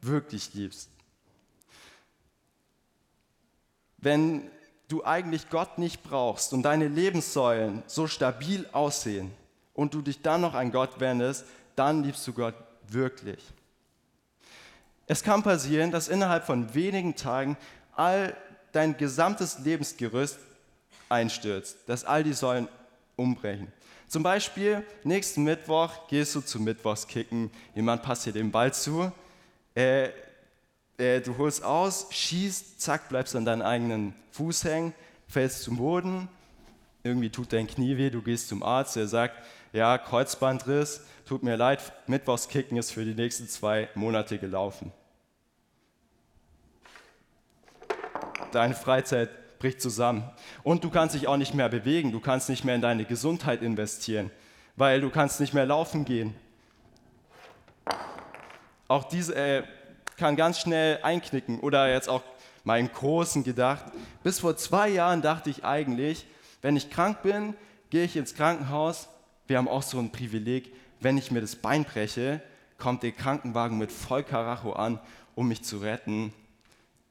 wirklich 0.00 0.54
liebst. 0.54 0.88
Wenn 3.98 4.50
du 4.88 5.04
eigentlich 5.04 5.48
Gott 5.50 5.78
nicht 5.78 6.02
brauchst 6.02 6.52
und 6.52 6.62
deine 6.62 6.88
Lebenssäulen 6.88 7.82
so 7.86 8.06
stabil 8.06 8.66
aussehen 8.72 9.30
und 9.74 9.94
du 9.94 10.02
dich 10.02 10.22
dann 10.22 10.40
noch 10.40 10.54
an 10.54 10.72
Gott 10.72 11.00
wendest, 11.00 11.44
dann 11.76 12.02
liebst 12.02 12.26
du 12.26 12.32
Gott 12.32 12.54
wirklich. 12.88 13.40
Es 15.06 15.22
kann 15.22 15.42
passieren, 15.42 15.90
dass 15.90 16.08
innerhalb 16.08 16.44
von 16.44 16.74
wenigen 16.74 17.14
Tagen 17.16 17.56
all 17.94 18.36
dein 18.72 18.96
gesamtes 18.96 19.58
Lebensgerüst 19.58 20.38
einstürzt, 21.08 21.78
dass 21.86 22.04
all 22.04 22.24
die 22.24 22.32
Säulen 22.32 22.68
umbrechen. 23.16 23.70
Zum 24.08 24.22
Beispiel, 24.22 24.84
nächsten 25.04 25.42
Mittwoch 25.42 26.06
gehst 26.08 26.34
du 26.34 26.40
zum 26.40 26.64
Mittwochskicken, 26.64 27.50
jemand 27.74 28.02
passt 28.02 28.26
dir 28.26 28.32
den 28.32 28.50
Ball 28.50 28.72
zu, 28.72 29.10
äh, 29.74 30.10
äh, 30.98 31.20
du 31.20 31.36
holst 31.38 31.64
aus, 31.64 32.08
schießt, 32.10 32.80
zack, 32.80 33.08
bleibst 33.08 33.34
an 33.34 33.44
deinem 33.44 33.62
eigenen 33.62 34.14
Fuß 34.32 34.64
hängen, 34.64 34.94
fällst 35.28 35.62
zum 35.62 35.78
Boden, 35.78 36.28
irgendwie 37.02 37.30
tut 37.30 37.52
dein 37.52 37.66
Knie 37.66 37.96
weh, 37.96 38.10
du 38.10 38.22
gehst 38.22 38.48
zum 38.48 38.62
Arzt, 38.62 38.96
der 38.96 39.08
sagt, 39.08 39.34
ja, 39.72 39.98
Kreuzbandriss, 39.98 41.04
tut 41.26 41.42
mir 41.42 41.56
leid, 41.56 41.92
Mittwochskicken 42.06 42.76
ist 42.76 42.92
für 42.92 43.04
die 43.04 43.14
nächsten 43.14 43.48
zwei 43.48 43.88
Monate 43.94 44.38
gelaufen. 44.38 44.92
Deine 48.52 48.74
Freizeit 48.74 49.58
bricht 49.58 49.80
zusammen. 49.80 50.30
Und 50.62 50.84
du 50.84 50.90
kannst 50.90 51.14
dich 51.14 51.26
auch 51.26 51.36
nicht 51.36 51.54
mehr 51.54 51.68
bewegen, 51.68 52.12
du 52.12 52.20
kannst 52.20 52.48
nicht 52.48 52.64
mehr 52.64 52.74
in 52.74 52.82
deine 52.82 53.04
Gesundheit 53.04 53.62
investieren, 53.62 54.30
weil 54.76 55.00
du 55.00 55.10
kannst 55.10 55.40
nicht 55.40 55.54
mehr 55.54 55.66
laufen 55.66 56.04
gehen. 56.04 56.34
Auch 58.88 59.04
diese, 59.04 59.34
äh, 59.34 59.62
kann 60.22 60.36
ganz 60.36 60.60
schnell 60.60 61.00
einknicken. 61.02 61.60
Oder 61.60 61.92
jetzt 61.92 62.08
auch 62.08 62.22
meinen 62.64 62.92
Großen 62.92 63.42
gedacht. 63.42 63.84
Bis 64.22 64.40
vor 64.40 64.56
zwei 64.56 64.88
Jahren 64.88 65.20
dachte 65.20 65.50
ich 65.50 65.64
eigentlich, 65.64 66.26
wenn 66.62 66.76
ich 66.76 66.90
krank 66.90 67.22
bin, 67.22 67.54
gehe 67.90 68.04
ich 68.04 68.16
ins 68.16 68.34
Krankenhaus. 68.34 69.08
Wir 69.46 69.58
haben 69.58 69.68
auch 69.68 69.82
so 69.82 69.98
ein 69.98 70.10
Privileg, 70.10 70.72
wenn 71.00 71.18
ich 71.18 71.30
mir 71.30 71.40
das 71.40 71.56
Bein 71.56 71.84
breche, 71.84 72.40
kommt 72.78 73.02
der 73.02 73.12
Krankenwagen 73.12 73.76
mit 73.76 73.92
Vollkaracho 73.92 74.72
an, 74.72 74.98
um 75.34 75.48
mich 75.48 75.62
zu 75.62 75.78
retten. 75.78 76.32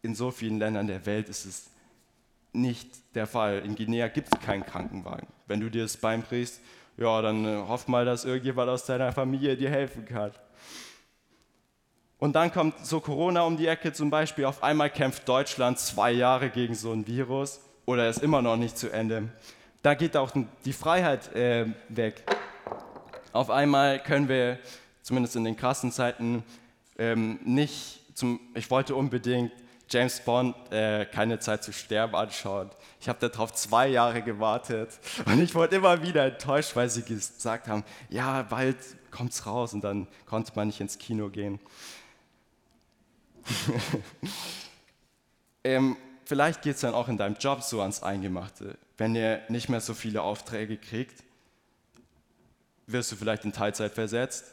In 0.02 0.16
so 0.16 0.32
vielen 0.32 0.58
Ländern 0.58 0.88
der 0.88 1.06
Welt 1.06 1.30
ist 1.30 1.46
es 1.46 1.70
nicht 2.54 2.90
der 3.14 3.28
Fall. 3.28 3.60
In 3.60 3.76
Guinea 3.76 4.08
gibt 4.08 4.30
es 4.34 4.42
keinen 4.42 4.66
Krankenwagen. 4.66 5.28
Wenn 5.48 5.60
du 5.60 5.70
dir 5.70 5.84
das 5.84 5.98
Bein 5.98 6.24
brichst, 6.24 6.62
ja, 6.98 7.22
dann 7.22 7.46
äh, 7.46 7.64
hoff 7.68 7.88
mal, 7.88 8.06
dass 8.06 8.26
irgendjemand 8.26 8.70
aus 8.70 8.86
deiner 8.86 9.12
Familie 9.12 9.56
dir 9.56 9.70
helfen 9.70 10.06
kann. 10.06 10.32
Und 12.18 12.34
dann 12.34 12.52
kommt 12.52 12.86
so 12.86 13.00
Corona 13.00 13.42
um 13.44 13.58
die 13.58 13.68
Ecke 13.68 13.94
zum 13.94 14.10
Beispiel. 14.10 14.46
Auf 14.46 14.64
einmal 14.64 14.90
kämpft 14.90 15.28
Deutschland 15.28 15.80
zwei 15.80 16.12
Jahre 16.12 16.50
gegen 16.50 16.76
so 16.76 16.92
ein 16.92 17.08
Virus 17.08 17.62
oder 17.92 18.10
ist 18.10 18.24
immer 18.24 18.42
noch 18.42 18.56
nicht 18.56 18.78
zu 18.78 18.90
Ende. 18.90 19.28
Da 19.82 19.96
geht 19.96 20.16
auch 20.16 20.32
die 20.64 20.74
Freiheit 20.74 21.36
äh, 21.36 21.66
weg. 21.90 22.24
Auf 23.34 23.50
einmal 23.50 24.02
können 24.02 24.30
wir, 24.30 24.60
zumindest 25.02 25.36
in 25.36 25.44
den 25.44 25.58
krassen 25.58 25.92
Zeiten, 25.92 26.44
ähm, 26.98 27.40
nicht 27.44 28.00
zum, 28.16 28.40
ich 28.56 28.72
wollte 28.72 28.96
unbedingt 28.96 29.52
James 29.90 30.22
Bond 30.22 30.56
äh, 30.72 31.06
keine 31.06 31.40
Zeit 31.40 31.66
zu 31.66 31.74
sterben 31.74 32.16
anschauen. 32.16 32.70
Ich 33.02 33.10
habe 33.10 33.28
darauf 33.28 33.52
zwei 33.54 33.90
Jahre 33.90 34.22
gewartet 34.22 34.98
und 35.26 35.42
ich 35.42 35.54
wurde 35.54 35.76
immer 35.76 36.02
wieder 36.02 36.26
enttäuscht, 36.26 36.76
weil 36.76 36.90
sie 36.90 37.04
gesagt 37.04 37.68
haben, 37.68 37.84
ja, 38.10 38.44
bald 38.44 38.78
kommt's 39.12 39.46
raus 39.46 39.74
und 39.74 39.84
dann 39.84 40.08
konnte 40.26 40.54
man 40.56 40.68
nicht 40.68 40.80
ins 40.80 40.98
Kino 40.98 41.28
gehen. 41.28 41.60
ähm, 45.66 45.98
vielleicht 46.32 46.62
geht 46.62 46.76
es 46.76 46.82
dann 46.82 46.94
auch 46.94 47.10
in 47.10 47.18
deinem 47.18 47.36
Job 47.38 47.62
so 47.62 47.82
ans 47.82 48.04
Eingemachte. 48.04 48.78
Wenn 48.98 49.16
ihr 49.16 49.42
nicht 49.50 49.68
mehr 49.68 49.82
so 49.82 49.94
viele 49.94 50.22
Aufträge 50.22 50.78
kriegt, 50.78 51.26
wirst 52.88 53.12
du 53.12 53.18
vielleicht 53.18 53.44
in 53.44 53.52
Teilzeit 53.52 53.92
versetzt. 53.92 54.46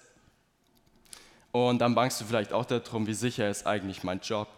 Und 1.52 1.78
dann 1.78 1.94
bangst 1.94 2.20
du 2.20 2.24
vielleicht 2.24 2.52
auch 2.52 2.64
darum, 2.64 3.06
wie 3.06 3.14
sicher 3.14 3.48
ist 3.48 3.64
eigentlich 3.64 4.02
mein 4.02 4.18
Job. 4.18 4.48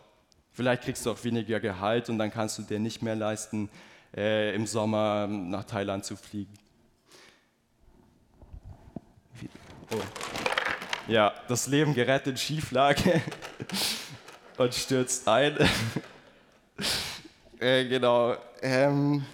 Vielleicht 0.54 0.84
kriegst 0.84 1.04
du 1.04 1.10
auch 1.10 1.22
weniger 1.22 1.60
Gehalt 1.60 2.08
und 2.08 2.16
dann 2.16 2.30
kannst 2.30 2.56
du 2.56 2.62
dir 2.62 2.78
nicht 2.78 3.02
mehr 3.02 3.16
leisten, 3.16 3.68
äh, 4.16 4.54
im 4.54 4.66
Sommer 4.66 5.26
nach 5.26 5.64
Thailand 5.64 6.06
zu 6.06 6.16
fliegen. 6.16 6.54
Oh. 9.92 10.00
Ja, 11.06 11.34
das 11.48 11.66
Leben 11.66 11.92
gerät 11.92 12.26
in 12.26 12.38
Schieflage. 12.38 13.20
und 14.56 14.74
stürzt 14.74 15.28
ein. 15.28 15.58
äh, 17.60 17.86
genau. 17.86 18.34
Ähm, 18.62 19.24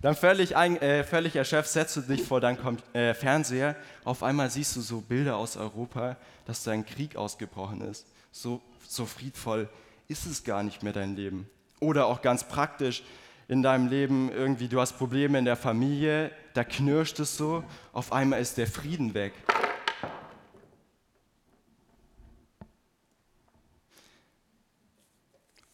dann 0.00 0.14
völlig, 0.14 0.56
ein, 0.56 0.76
äh, 0.82 1.04
völlig 1.04 1.36
erschöpft 1.36 1.70
setzt 1.70 1.96
du 1.96 2.00
dich 2.02 2.22
vor 2.22 2.40
deinen 2.40 2.58
Kom 2.58 2.76
äh, 2.92 3.14
Fernseher. 3.14 3.76
Auf 4.04 4.22
einmal 4.22 4.50
siehst 4.50 4.76
du 4.76 4.80
so 4.80 5.00
Bilder 5.00 5.36
aus 5.36 5.56
Europa, 5.56 6.16
dass 6.46 6.62
da 6.62 6.72
ein 6.72 6.84
Krieg 6.84 7.16
ausgebrochen 7.16 7.80
ist. 7.80 8.06
So, 8.30 8.60
so 8.86 9.06
friedvoll 9.06 9.68
ist 10.08 10.26
es 10.26 10.44
gar 10.44 10.62
nicht 10.62 10.82
mehr 10.82 10.92
dein 10.92 11.16
Leben. 11.16 11.48
Oder 11.80 12.06
auch 12.06 12.22
ganz 12.22 12.44
praktisch 12.44 13.02
in 13.48 13.62
deinem 13.62 13.88
Leben 13.88 14.30
irgendwie, 14.30 14.68
du 14.68 14.80
hast 14.80 14.98
Probleme 14.98 15.38
in 15.38 15.44
der 15.44 15.56
Familie, 15.56 16.30
da 16.54 16.64
knirscht 16.64 17.18
es 17.20 17.36
so, 17.36 17.62
auf 17.92 18.12
einmal 18.12 18.40
ist 18.40 18.58
der 18.58 18.66
Frieden 18.66 19.14
weg. 19.14 19.32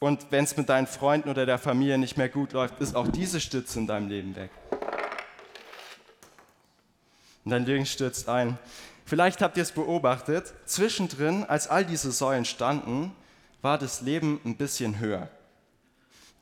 Und 0.03 0.33
wenn 0.33 0.45
es 0.45 0.57
mit 0.57 0.71
deinen 0.71 0.87
Freunden 0.87 1.29
oder 1.29 1.45
der 1.45 1.59
Familie 1.59 1.99
nicht 1.99 2.17
mehr 2.17 2.31
gut 2.31 2.55
läuft, 2.55 2.81
ist 2.81 2.97
auch 2.97 3.07
diese 3.07 3.39
Stütze 3.39 3.81
in 3.81 3.87
deinem 3.87 4.09
Leben 4.09 4.35
weg. 4.35 4.51
Und 7.45 7.51
dein 7.51 7.67
Leben 7.67 7.85
stürzt 7.85 8.27
ein. 8.27 8.59
Vielleicht 9.05 9.43
habt 9.43 9.59
ihr 9.59 9.63
es 9.63 9.73
beobachtet, 9.73 10.55
zwischendrin, 10.65 11.45
als 11.45 11.69
all 11.69 11.85
diese 11.85 12.13
Säulen 12.13 12.47
standen, 12.47 13.13
war 13.61 13.77
das 13.77 14.01
Leben 14.01 14.41
ein 14.47 14.57
bisschen 14.57 15.01
höher. 15.01 15.29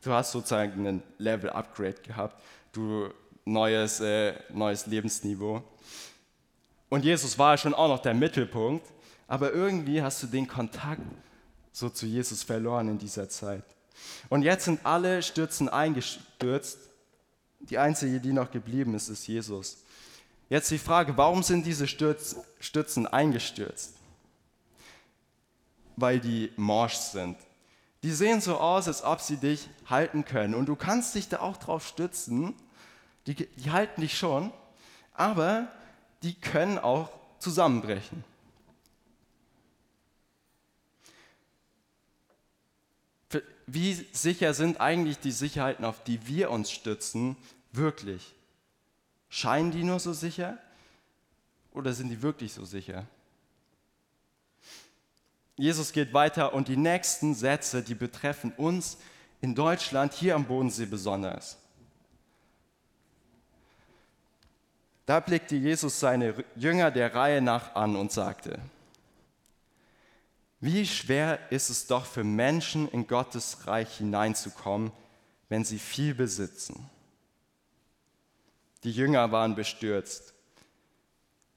Du 0.02 0.12
hast 0.12 0.30
sozusagen 0.30 0.86
ein 0.86 1.02
Level-Upgrade 1.18 2.00
gehabt, 2.02 2.40
du 2.70 3.08
neues, 3.44 3.98
äh, 3.98 4.34
neues 4.50 4.86
Lebensniveau. 4.86 5.64
Und 6.88 7.04
Jesus 7.04 7.36
war 7.36 7.58
schon 7.58 7.74
auch 7.74 7.88
noch 7.88 8.02
der 8.02 8.14
Mittelpunkt, 8.14 8.86
aber 9.26 9.52
irgendwie 9.52 10.00
hast 10.00 10.22
du 10.22 10.28
den 10.28 10.46
Kontakt 10.46 11.02
so 11.78 11.88
zu 11.88 12.06
Jesus 12.06 12.42
verloren 12.42 12.88
in 12.88 12.98
dieser 12.98 13.28
Zeit. 13.28 13.64
Und 14.28 14.42
jetzt 14.42 14.64
sind 14.64 14.84
alle 14.84 15.22
Stürzen 15.22 15.68
eingestürzt. 15.68 16.78
Die 17.60 17.78
einzige, 17.78 18.20
die 18.20 18.32
noch 18.32 18.50
geblieben 18.50 18.94
ist, 18.94 19.08
ist 19.08 19.26
Jesus. 19.26 19.78
Jetzt 20.48 20.70
die 20.70 20.78
Frage, 20.78 21.16
warum 21.16 21.42
sind 21.42 21.66
diese 21.66 21.86
Stürzen 21.86 23.06
eingestürzt? 23.06 23.94
Weil 25.96 26.20
die 26.20 26.50
morsch 26.56 26.94
sind. 26.94 27.36
Die 28.02 28.12
sehen 28.12 28.40
so 28.40 28.58
aus, 28.58 28.88
als 28.88 29.02
ob 29.04 29.20
sie 29.20 29.36
dich 29.36 29.68
halten 29.86 30.24
können. 30.24 30.54
Und 30.54 30.66
du 30.66 30.76
kannst 30.76 31.14
dich 31.14 31.28
da 31.28 31.40
auch 31.40 31.56
drauf 31.56 31.86
stützen. 31.86 32.54
Die, 33.26 33.34
die 33.34 33.70
halten 33.70 34.00
dich 34.00 34.16
schon, 34.16 34.52
aber 35.14 35.68
die 36.22 36.34
können 36.34 36.78
auch 36.78 37.10
zusammenbrechen. 37.38 38.24
Wie 43.70 43.92
sicher 44.12 44.54
sind 44.54 44.80
eigentlich 44.80 45.18
die 45.18 45.30
Sicherheiten, 45.30 45.84
auf 45.84 46.02
die 46.02 46.26
wir 46.26 46.50
uns 46.50 46.70
stützen, 46.70 47.36
wirklich? 47.70 48.34
Scheinen 49.28 49.72
die 49.72 49.84
nur 49.84 50.00
so 50.00 50.14
sicher 50.14 50.56
oder 51.72 51.92
sind 51.92 52.08
die 52.08 52.22
wirklich 52.22 52.54
so 52.54 52.64
sicher? 52.64 53.06
Jesus 55.56 55.92
geht 55.92 56.14
weiter 56.14 56.54
und 56.54 56.68
die 56.68 56.78
nächsten 56.78 57.34
Sätze, 57.34 57.82
die 57.82 57.94
betreffen 57.94 58.52
uns 58.56 58.96
in 59.42 59.54
Deutschland, 59.54 60.14
hier 60.14 60.34
am 60.34 60.46
Bodensee 60.46 60.86
besonders. 60.86 61.58
Da 65.04 65.20
blickte 65.20 65.56
Jesus 65.56 66.00
seine 66.00 66.42
Jünger 66.56 66.90
der 66.90 67.14
Reihe 67.14 67.42
nach 67.42 67.74
an 67.74 67.96
und 67.96 68.12
sagte, 68.12 68.60
wie 70.60 70.86
schwer 70.86 71.50
ist 71.50 71.70
es 71.70 71.86
doch 71.86 72.04
für 72.04 72.24
Menschen 72.24 72.88
in 72.88 73.06
Gottes 73.06 73.66
Reich 73.66 73.98
hineinzukommen, 73.98 74.90
wenn 75.48 75.64
sie 75.64 75.78
viel 75.78 76.14
besitzen. 76.14 76.88
Die 78.84 78.92
Jünger 78.92 79.30
waren 79.32 79.54
bestürzt, 79.54 80.34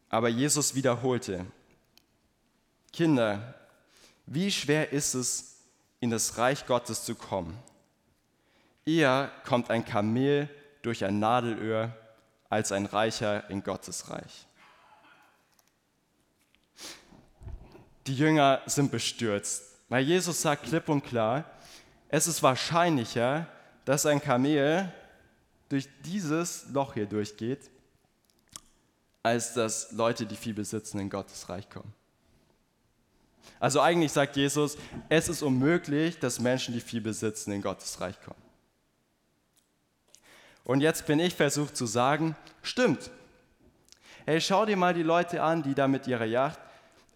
aber 0.10 0.30
Jesus 0.30 0.76
wiederholte, 0.76 1.46
Kinder, 2.92 3.56
wie 4.26 4.52
schwer 4.52 4.92
ist 4.92 5.14
es, 5.14 5.58
in 6.00 6.10
das 6.10 6.38
Reich 6.38 6.66
Gottes 6.66 7.06
zu 7.06 7.16
kommen? 7.16 7.58
Eher 8.86 9.32
kommt 9.46 9.70
ein 9.70 9.86
Kamel 9.86 10.50
durch 10.82 11.06
ein 11.06 11.20
Nadelöhr 11.20 11.96
als 12.50 12.72
ein 12.72 12.86
Reicher 12.86 13.50
in 13.50 13.64
Gottes 13.64 14.10
Reich. 14.10 14.48
Die 18.12 18.18
Jünger 18.18 18.62
sind 18.66 18.92
bestürzt, 18.92 19.64
weil 19.88 20.04
Jesus 20.04 20.42
sagt 20.42 20.66
klipp 20.66 20.90
und 20.90 21.02
klar, 21.02 21.46
es 22.10 22.28
ist 22.28 22.44
wahrscheinlicher, 22.44 23.48
dass 23.86 24.06
ein 24.06 24.22
Kamel 24.22 24.92
durch 25.70 25.88
dieses 26.04 26.66
Loch 26.74 26.94
hier 26.94 27.06
durchgeht, 27.06 27.72
als 29.24 29.54
dass 29.54 29.94
Leute, 29.94 30.26
die 30.26 30.36
viel 30.36 30.54
besitzen, 30.54 31.00
in 31.00 31.10
Gottes 31.10 31.48
Reich 31.48 31.70
kommen. 31.70 31.94
Also 33.62 33.80
eigentlich 33.80 34.12
sagt 34.12 34.36
Jesus, 34.36 34.78
es 35.08 35.30
ist 35.30 35.42
unmöglich, 35.42 36.20
dass 36.20 36.42
Menschen, 36.42 36.74
die 36.74 36.82
viel 36.82 37.00
besitzen, 37.00 37.54
in 37.54 37.62
Gottes 37.62 38.02
Reich 38.02 38.22
kommen. 38.22 38.44
Und 40.66 40.82
jetzt 40.82 41.06
bin 41.06 41.22
ich 41.22 41.34
versucht 41.34 41.78
zu 41.78 41.86
sagen, 41.86 42.36
stimmt. 42.62 43.10
Hey, 44.26 44.42
schau 44.42 44.66
dir 44.66 44.76
mal 44.76 44.94
die 44.94 45.02
Leute 45.02 45.42
an, 45.42 45.64
die 45.64 45.74
da 45.74 45.88
mit 45.88 46.08
ihrer 46.08 46.26
Yacht, 46.26 46.60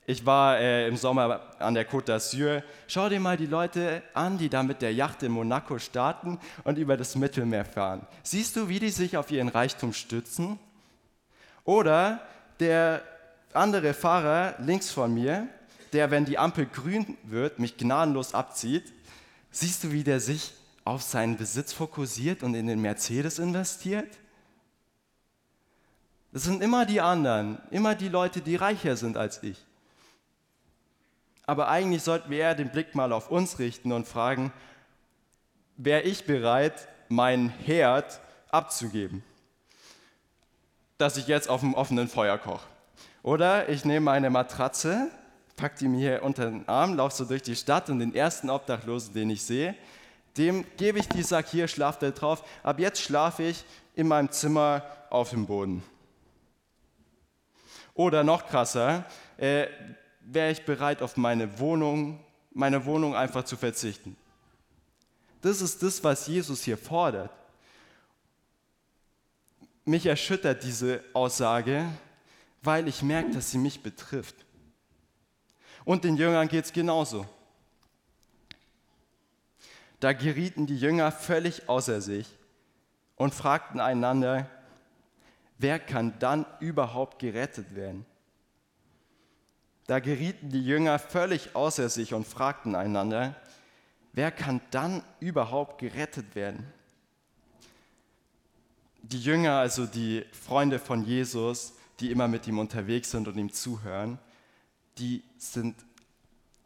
ich 0.07 0.25
war 0.25 0.59
äh, 0.59 0.87
im 0.87 0.97
Sommer 0.97 1.41
an 1.59 1.73
der 1.73 1.89
Côte 1.89 2.13
d'Azur, 2.13 2.61
schau 2.87 3.09
dir 3.09 3.19
mal 3.19 3.37
die 3.37 3.47
Leute 3.47 4.03
an, 4.13 4.37
die 4.37 4.49
da 4.49 4.61
mit 4.61 4.81
der 4.81 4.93
Yacht 4.93 5.23
in 5.23 5.31
Monaco 5.31 5.79
starten 5.79 6.39
und 6.63 6.77
über 6.77 6.95
das 6.95 7.15
Mittelmeer 7.15 7.65
fahren. 7.65 8.05
Siehst 8.21 8.55
du, 8.55 8.69
wie 8.69 8.79
die 8.79 8.91
sich 8.91 9.17
auf 9.17 9.31
ihren 9.31 9.49
Reichtum 9.49 9.93
stützen? 9.93 10.59
Oder 11.63 12.21
der 12.59 13.01
andere 13.53 13.93
Fahrer 13.93 14.55
links 14.59 14.91
von 14.91 15.13
mir, 15.13 15.47
der, 15.91 16.11
wenn 16.11 16.25
die 16.25 16.37
Ampel 16.37 16.67
grün 16.67 17.17
wird, 17.23 17.57
mich 17.57 17.77
gnadenlos 17.77 18.33
abzieht. 18.33 18.93
Siehst 19.49 19.83
du, 19.83 19.91
wie 19.91 20.03
der 20.03 20.19
sich 20.19 20.53
auf 20.83 21.01
seinen 21.01 21.37
Besitz 21.37 21.73
fokussiert 21.73 22.43
und 22.43 22.53
in 22.53 22.67
den 22.67 22.81
Mercedes 22.81 23.39
investiert? 23.39 24.09
Das 26.31 26.43
sind 26.43 26.61
immer 26.61 26.85
die 26.85 27.01
anderen, 27.01 27.59
immer 27.71 27.95
die 27.95 28.09
Leute, 28.09 28.41
die 28.41 28.57
reicher 28.57 28.97
sind 28.97 29.17
als 29.17 29.41
ich. 29.41 29.65
Aber 31.45 31.67
eigentlich 31.67 32.03
sollten 32.03 32.29
wir 32.31 32.39
eher 32.39 32.55
den 32.55 32.71
Blick 32.71 32.95
mal 32.95 33.13
auf 33.13 33.29
uns 33.29 33.59
richten 33.59 33.91
und 33.91 34.07
fragen, 34.07 34.51
wäre 35.77 36.01
ich 36.01 36.25
bereit, 36.25 36.87
meinen 37.09 37.49
Herd 37.49 38.19
abzugeben, 38.49 39.23
dass 40.97 41.17
ich 41.17 41.27
jetzt 41.27 41.49
auf 41.49 41.59
dem 41.59 41.73
offenen 41.73 42.07
Feuer 42.07 42.37
koche? 42.37 42.67
Oder 43.21 43.69
ich 43.69 43.85
nehme 43.85 44.05
meine 44.05 44.29
Matratze, 44.29 45.09
packe 45.55 45.79
die 45.79 45.87
mir 45.87 46.23
unter 46.23 46.49
den 46.49 46.67
Arm, 46.67 46.95
laufe 46.95 47.15
so 47.15 47.25
durch 47.25 47.41
die 47.41 47.55
Stadt 47.55 47.89
und 47.89 47.99
den 47.99 48.13
ersten 48.15 48.49
Obdachlosen, 48.49 49.13
den 49.13 49.29
ich 49.29 49.43
sehe, 49.43 49.75
dem 50.37 50.65
gebe 50.77 50.99
ich 50.99 51.07
die 51.07 51.23
Sack 51.23 51.47
hier, 51.47 51.67
schlaft 51.67 52.03
er 52.03 52.11
drauf. 52.11 52.43
Ab 52.61 52.79
jetzt 52.79 53.01
schlafe 53.01 53.43
ich 53.43 53.63
in 53.95 54.07
meinem 54.07 54.31
Zimmer 54.31 54.83
auf 55.09 55.29
dem 55.29 55.45
Boden. 55.45 55.83
Oder 57.93 58.23
noch 58.23 58.45
krasser, 58.47 59.05
äh, 59.37 59.67
wäre 60.25 60.51
ich 60.51 60.65
bereit, 60.65 61.01
auf 61.01 61.17
meine 61.17 61.59
Wohnung, 61.59 62.19
meine 62.51 62.85
Wohnung 62.85 63.15
einfach 63.15 63.43
zu 63.43 63.55
verzichten. 63.55 64.17
Das 65.41 65.61
ist 65.61 65.83
das, 65.83 66.03
was 66.03 66.27
Jesus 66.27 66.63
hier 66.63 66.77
fordert. 66.77 67.31
Mich 69.85 70.07
erschüttert 70.07 70.63
diese 70.63 71.03
Aussage, 71.13 71.85
weil 72.63 72.87
ich 72.87 73.03
merke, 73.03 73.31
dass 73.31 73.51
sie 73.51 73.59
mich 73.59 73.83
betrifft. 73.83 74.35
Und 75.83 76.03
den 76.03 76.17
Jüngern 76.17 76.47
geht 76.47 76.65
es 76.65 76.73
genauso. 76.73 77.27
Da 79.99 80.13
gerieten 80.13 80.65
die 80.65 80.77
Jünger 80.77 81.11
völlig 81.11 81.69
außer 81.69 82.01
sich 82.01 82.27
und 83.15 83.35
fragten 83.35 83.79
einander, 83.79 84.49
wer 85.59 85.79
kann 85.79 86.17
dann 86.17 86.45
überhaupt 86.59 87.19
gerettet 87.19 87.75
werden? 87.75 88.05
Da 89.87 89.99
gerieten 89.99 90.49
die 90.49 90.65
Jünger 90.65 90.97
völlig 90.97 91.55
außer 91.55 91.89
sich 91.89 92.13
und 92.13 92.25
fragten 92.25 92.75
einander, 92.75 93.35
wer 94.13 94.31
kann 94.31 94.61
dann 94.71 95.03
überhaupt 95.19 95.79
gerettet 95.79 96.35
werden? 96.35 96.65
Die 99.03 99.21
Jünger, 99.21 99.57
also 99.57 99.85
die 99.85 100.25
Freunde 100.31 100.79
von 100.79 101.05
Jesus, 101.05 101.73
die 101.99 102.09
immer 102.09 102.27
mit 102.27 102.47
ihm 102.47 102.57
unterwegs 102.57 103.11
sind 103.11 103.27
und 103.27 103.37
ihm 103.37 103.53
zuhören, 103.53 104.17
die 104.97 105.23
sind 105.37 105.75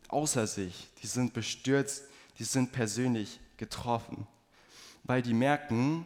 außer 0.07 0.47
sich, 0.47 0.87
die 1.01 1.07
sind 1.07 1.33
bestürzt, 1.33 2.03
die 2.37 2.45
sind 2.45 2.71
persönlich 2.71 3.39
getroffen, 3.57 4.27
weil 5.03 5.21
die 5.21 5.33
merken, 5.33 6.05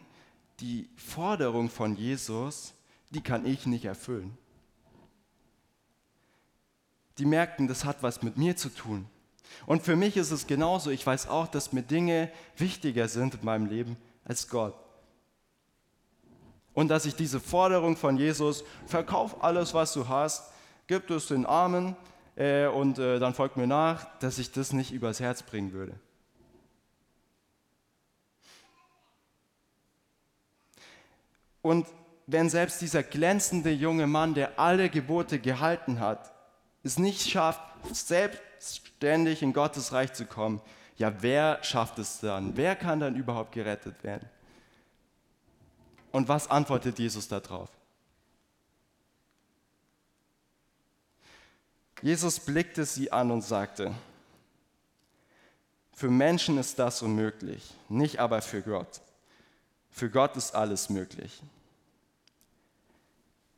die 0.60 0.88
Forderung 0.96 1.70
von 1.70 1.96
Jesus, 1.96 2.74
die 3.10 3.22
kann 3.22 3.46
ich 3.46 3.66
nicht 3.66 3.84
erfüllen. 3.84 4.36
Die 7.18 7.26
merken, 7.26 7.68
das 7.68 7.84
hat 7.84 8.02
was 8.02 8.22
mit 8.22 8.36
mir 8.36 8.56
zu 8.56 8.68
tun. 8.68 9.06
Und 9.66 9.82
für 9.82 9.96
mich 9.96 10.16
ist 10.16 10.30
es 10.30 10.46
genauso. 10.46 10.90
Ich 10.90 11.06
weiß 11.06 11.28
auch, 11.28 11.46
dass 11.46 11.72
mir 11.72 11.82
Dinge 11.82 12.30
wichtiger 12.56 13.08
sind 13.08 13.34
in 13.34 13.44
meinem 13.44 13.66
Leben 13.66 13.96
als 14.24 14.48
Gott. 14.48 14.74
Und 16.72 16.88
dass 16.88 17.06
ich 17.06 17.14
diese 17.14 17.38
Forderung 17.38 17.96
von 17.96 18.16
Jesus, 18.16 18.64
verkauf 18.86 19.42
alles, 19.44 19.74
was 19.74 19.92
du 19.92 20.08
hast, 20.08 20.50
gib 20.88 21.08
es 21.10 21.28
den 21.28 21.46
Armen 21.46 21.96
äh, 22.36 22.66
und 22.66 22.98
äh, 22.98 23.20
dann 23.20 23.32
folgt 23.32 23.56
mir 23.56 23.68
nach, 23.68 24.06
dass 24.18 24.38
ich 24.38 24.50
das 24.50 24.72
nicht 24.72 24.90
übers 24.90 25.20
Herz 25.20 25.42
bringen 25.42 25.72
würde. 25.72 25.94
Und 31.62 31.86
wenn 32.26 32.50
selbst 32.50 32.82
dieser 32.82 33.02
glänzende 33.02 33.70
junge 33.70 34.06
Mann, 34.06 34.34
der 34.34 34.58
alle 34.58 34.90
Gebote 34.90 35.38
gehalten 35.38 36.00
hat, 36.00 36.33
es 36.84 36.98
nicht 36.98 37.28
schafft, 37.28 37.60
selbstständig 37.92 39.42
in 39.42 39.52
Gottes 39.52 39.92
Reich 39.92 40.12
zu 40.12 40.26
kommen, 40.26 40.60
ja, 40.96 41.12
wer 41.22 41.62
schafft 41.64 41.98
es 41.98 42.20
dann? 42.20 42.56
Wer 42.56 42.76
kann 42.76 43.00
dann 43.00 43.16
überhaupt 43.16 43.52
gerettet 43.52 44.04
werden? 44.04 44.28
Und 46.12 46.28
was 46.28 46.48
antwortet 46.48 46.98
Jesus 46.98 47.26
darauf? 47.26 47.68
Jesus 52.00 52.38
blickte 52.38 52.84
sie 52.84 53.10
an 53.10 53.30
und 53.30 53.42
sagte, 53.42 53.92
für 55.94 56.10
Menschen 56.10 56.58
ist 56.58 56.78
das 56.78 57.02
unmöglich, 57.02 57.72
nicht 57.88 58.18
aber 58.18 58.42
für 58.42 58.62
Gott. 58.62 59.00
Für 59.90 60.10
Gott 60.10 60.36
ist 60.36 60.54
alles 60.54 60.90
möglich. 60.90 61.42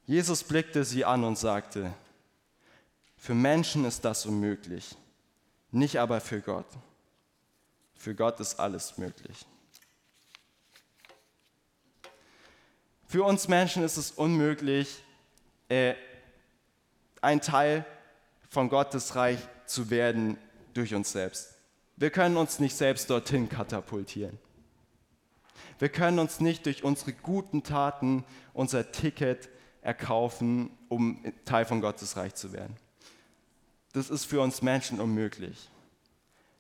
Jesus 0.07 0.45
blickte 0.45 0.85
sie 0.85 1.05
an 1.05 1.25
und 1.25 1.37
sagte, 1.37 1.93
für 3.27 3.35
Menschen 3.35 3.85
ist 3.85 4.05
das 4.05 4.25
unmöglich, 4.25 4.97
nicht 5.73 5.99
aber 5.99 6.21
für 6.21 6.41
Gott. 6.41 6.69
Für 7.97 8.15
Gott 8.15 8.39
ist 8.39 8.61
alles 8.61 8.99
möglich. 8.99 9.45
Für 13.05 13.25
uns 13.25 13.49
Menschen 13.49 13.83
ist 13.83 13.97
es 13.97 14.13
unmöglich, 14.13 15.03
äh, 15.69 15.95
ein 17.21 17.41
Teil 17.41 17.85
von 18.49 18.69
Gottes 18.69 19.17
Reich 19.17 19.41
zu 19.67 19.91
werden 19.91 20.39
durch 20.73 20.95
uns 20.95 21.11
selbst. 21.11 21.53
Wir 21.97 22.11
können 22.11 22.37
uns 22.37 22.61
nicht 22.61 22.77
selbst 22.77 23.11
dorthin 23.11 23.49
katapultieren. 23.49 24.39
Wir 25.81 25.89
können 25.89 26.21
uns 26.21 26.39
nicht 26.39 26.65
durch 26.65 26.85
unsere 26.85 27.13
guten 27.13 27.65
Taten 27.65 28.25
unser 28.53 28.93
Ticket 28.93 29.49
erkaufen, 29.83 30.71
um 30.89 31.25
Teil 31.45 31.65
von 31.65 31.81
Gottes 31.81 32.17
Reich 32.17 32.37
zu 32.37 32.53
werden. 32.53 32.77
Das 33.97 34.11
ist 34.11 34.27
für 34.27 34.43
uns 34.43 34.61
Menschen 34.61 35.01
unmöglich. 35.01 35.71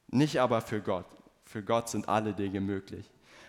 Nicht 0.08 0.40
aber 0.40 0.62
für 0.62 0.80
Gott. 0.80 1.04
Für 1.44 1.62
Gott 1.62 1.90
sind 1.90 2.08
alle 2.08 2.32
Dinge 2.32 2.62
möglich. 2.62 3.04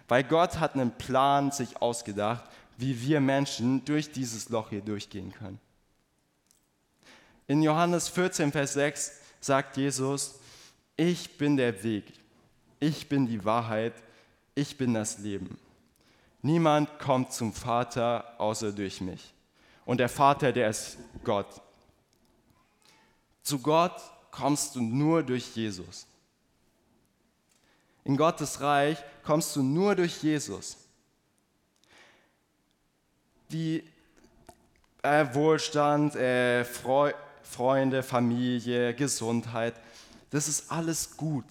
Weil 0.09 0.25
Gott 0.25 0.59
hat 0.59 0.73
einen 0.73 0.91
Plan 0.91 1.51
sich 1.51 1.81
ausgedacht, 1.81 2.43
wie 2.75 3.01
wir 3.01 3.21
Menschen 3.21 3.85
durch 3.85 4.11
dieses 4.11 4.49
Loch 4.49 4.71
hier 4.71 4.81
durchgehen 4.81 5.31
können. 5.31 5.57
In 7.47 7.63
Johannes 7.63 8.09
14, 8.09 8.51
Vers 8.51 8.73
6 8.73 9.21
sagt 9.39 9.77
Jesus, 9.77 10.37
ich 10.97 11.37
bin 11.37 11.55
der 11.55 11.81
Weg, 11.81 12.11
ich 12.81 13.07
bin 13.07 13.25
die 13.25 13.45
Wahrheit, 13.45 13.93
ich 14.53 14.77
bin 14.77 14.95
das 14.95 15.19
Leben. 15.19 15.57
Niemand 16.41 16.99
kommt 16.99 17.31
zum 17.31 17.53
Vater 17.53 18.35
außer 18.37 18.73
durch 18.73 18.99
mich. 18.99 19.33
Und 19.85 20.01
der 20.01 20.09
Vater, 20.09 20.51
der 20.51 20.71
ist 20.71 20.97
Gott. 21.23 21.61
Zu 23.47 23.59
Gott 23.59 24.01
kommst 24.29 24.75
du 24.75 24.81
nur 24.81 25.23
durch 25.23 25.55
Jesus. 25.55 26.05
In 28.03 28.17
Gottes 28.17 28.59
Reich 28.59 29.01
kommst 29.23 29.55
du 29.55 29.63
nur 29.63 29.95
durch 29.95 30.21
Jesus. 30.21 30.75
Die 33.49 33.85
äh, 35.01 35.33
Wohlstand, 35.33 36.17
äh, 36.17 36.65
Freu 36.65 37.13
Freunde, 37.41 38.03
Familie, 38.03 38.93
Gesundheit, 38.93 39.79
das 40.29 40.49
ist 40.49 40.69
alles 40.69 41.15
gut. 41.15 41.45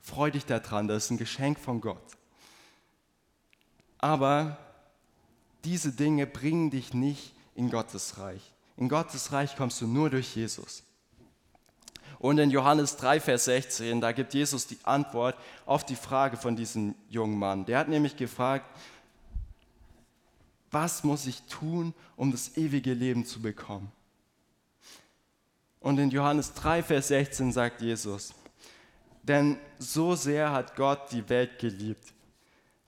Freu 0.00 0.30
dich 0.30 0.46
daran, 0.46 0.88
das 0.88 1.04
ist 1.04 1.10
ein 1.10 1.18
Geschenk 1.18 1.58
von 1.58 1.82
Gott. 1.82 2.16
Aber 3.98 4.56
diese 5.64 5.92
Dinge 5.92 6.26
bringen 6.26 6.70
dich 6.70 6.94
nicht 6.94 7.34
in 7.54 7.68
Gottes 7.68 8.16
Reich. 8.16 8.54
In 8.78 8.88
Gottes 8.88 9.32
Reich 9.32 9.54
kommst 9.54 9.82
du 9.82 9.86
nur 9.86 10.08
durch 10.08 10.34
Jesus. 10.34 10.82
Und 12.24 12.38
in 12.38 12.50
Johannes 12.50 12.96
3, 12.96 13.20
Vers 13.20 13.44
16, 13.44 14.00
da 14.00 14.10
gibt 14.12 14.32
Jesus 14.32 14.66
die 14.66 14.78
Antwort 14.84 15.36
auf 15.66 15.84
die 15.84 15.94
Frage 15.94 16.38
von 16.38 16.56
diesem 16.56 16.94
jungen 17.10 17.38
Mann. 17.38 17.66
Der 17.66 17.78
hat 17.78 17.88
nämlich 17.88 18.16
gefragt, 18.16 18.64
was 20.70 21.04
muss 21.04 21.26
ich 21.26 21.42
tun, 21.42 21.92
um 22.16 22.32
das 22.32 22.56
ewige 22.56 22.94
Leben 22.94 23.26
zu 23.26 23.42
bekommen? 23.42 23.92
Und 25.80 25.98
in 25.98 26.08
Johannes 26.08 26.54
3, 26.54 26.82
Vers 26.82 27.08
16 27.08 27.52
sagt 27.52 27.82
Jesus, 27.82 28.32
denn 29.22 29.58
so 29.78 30.14
sehr 30.14 30.50
hat 30.50 30.76
Gott 30.76 31.12
die 31.12 31.28
Welt 31.28 31.58
geliebt, 31.58 32.14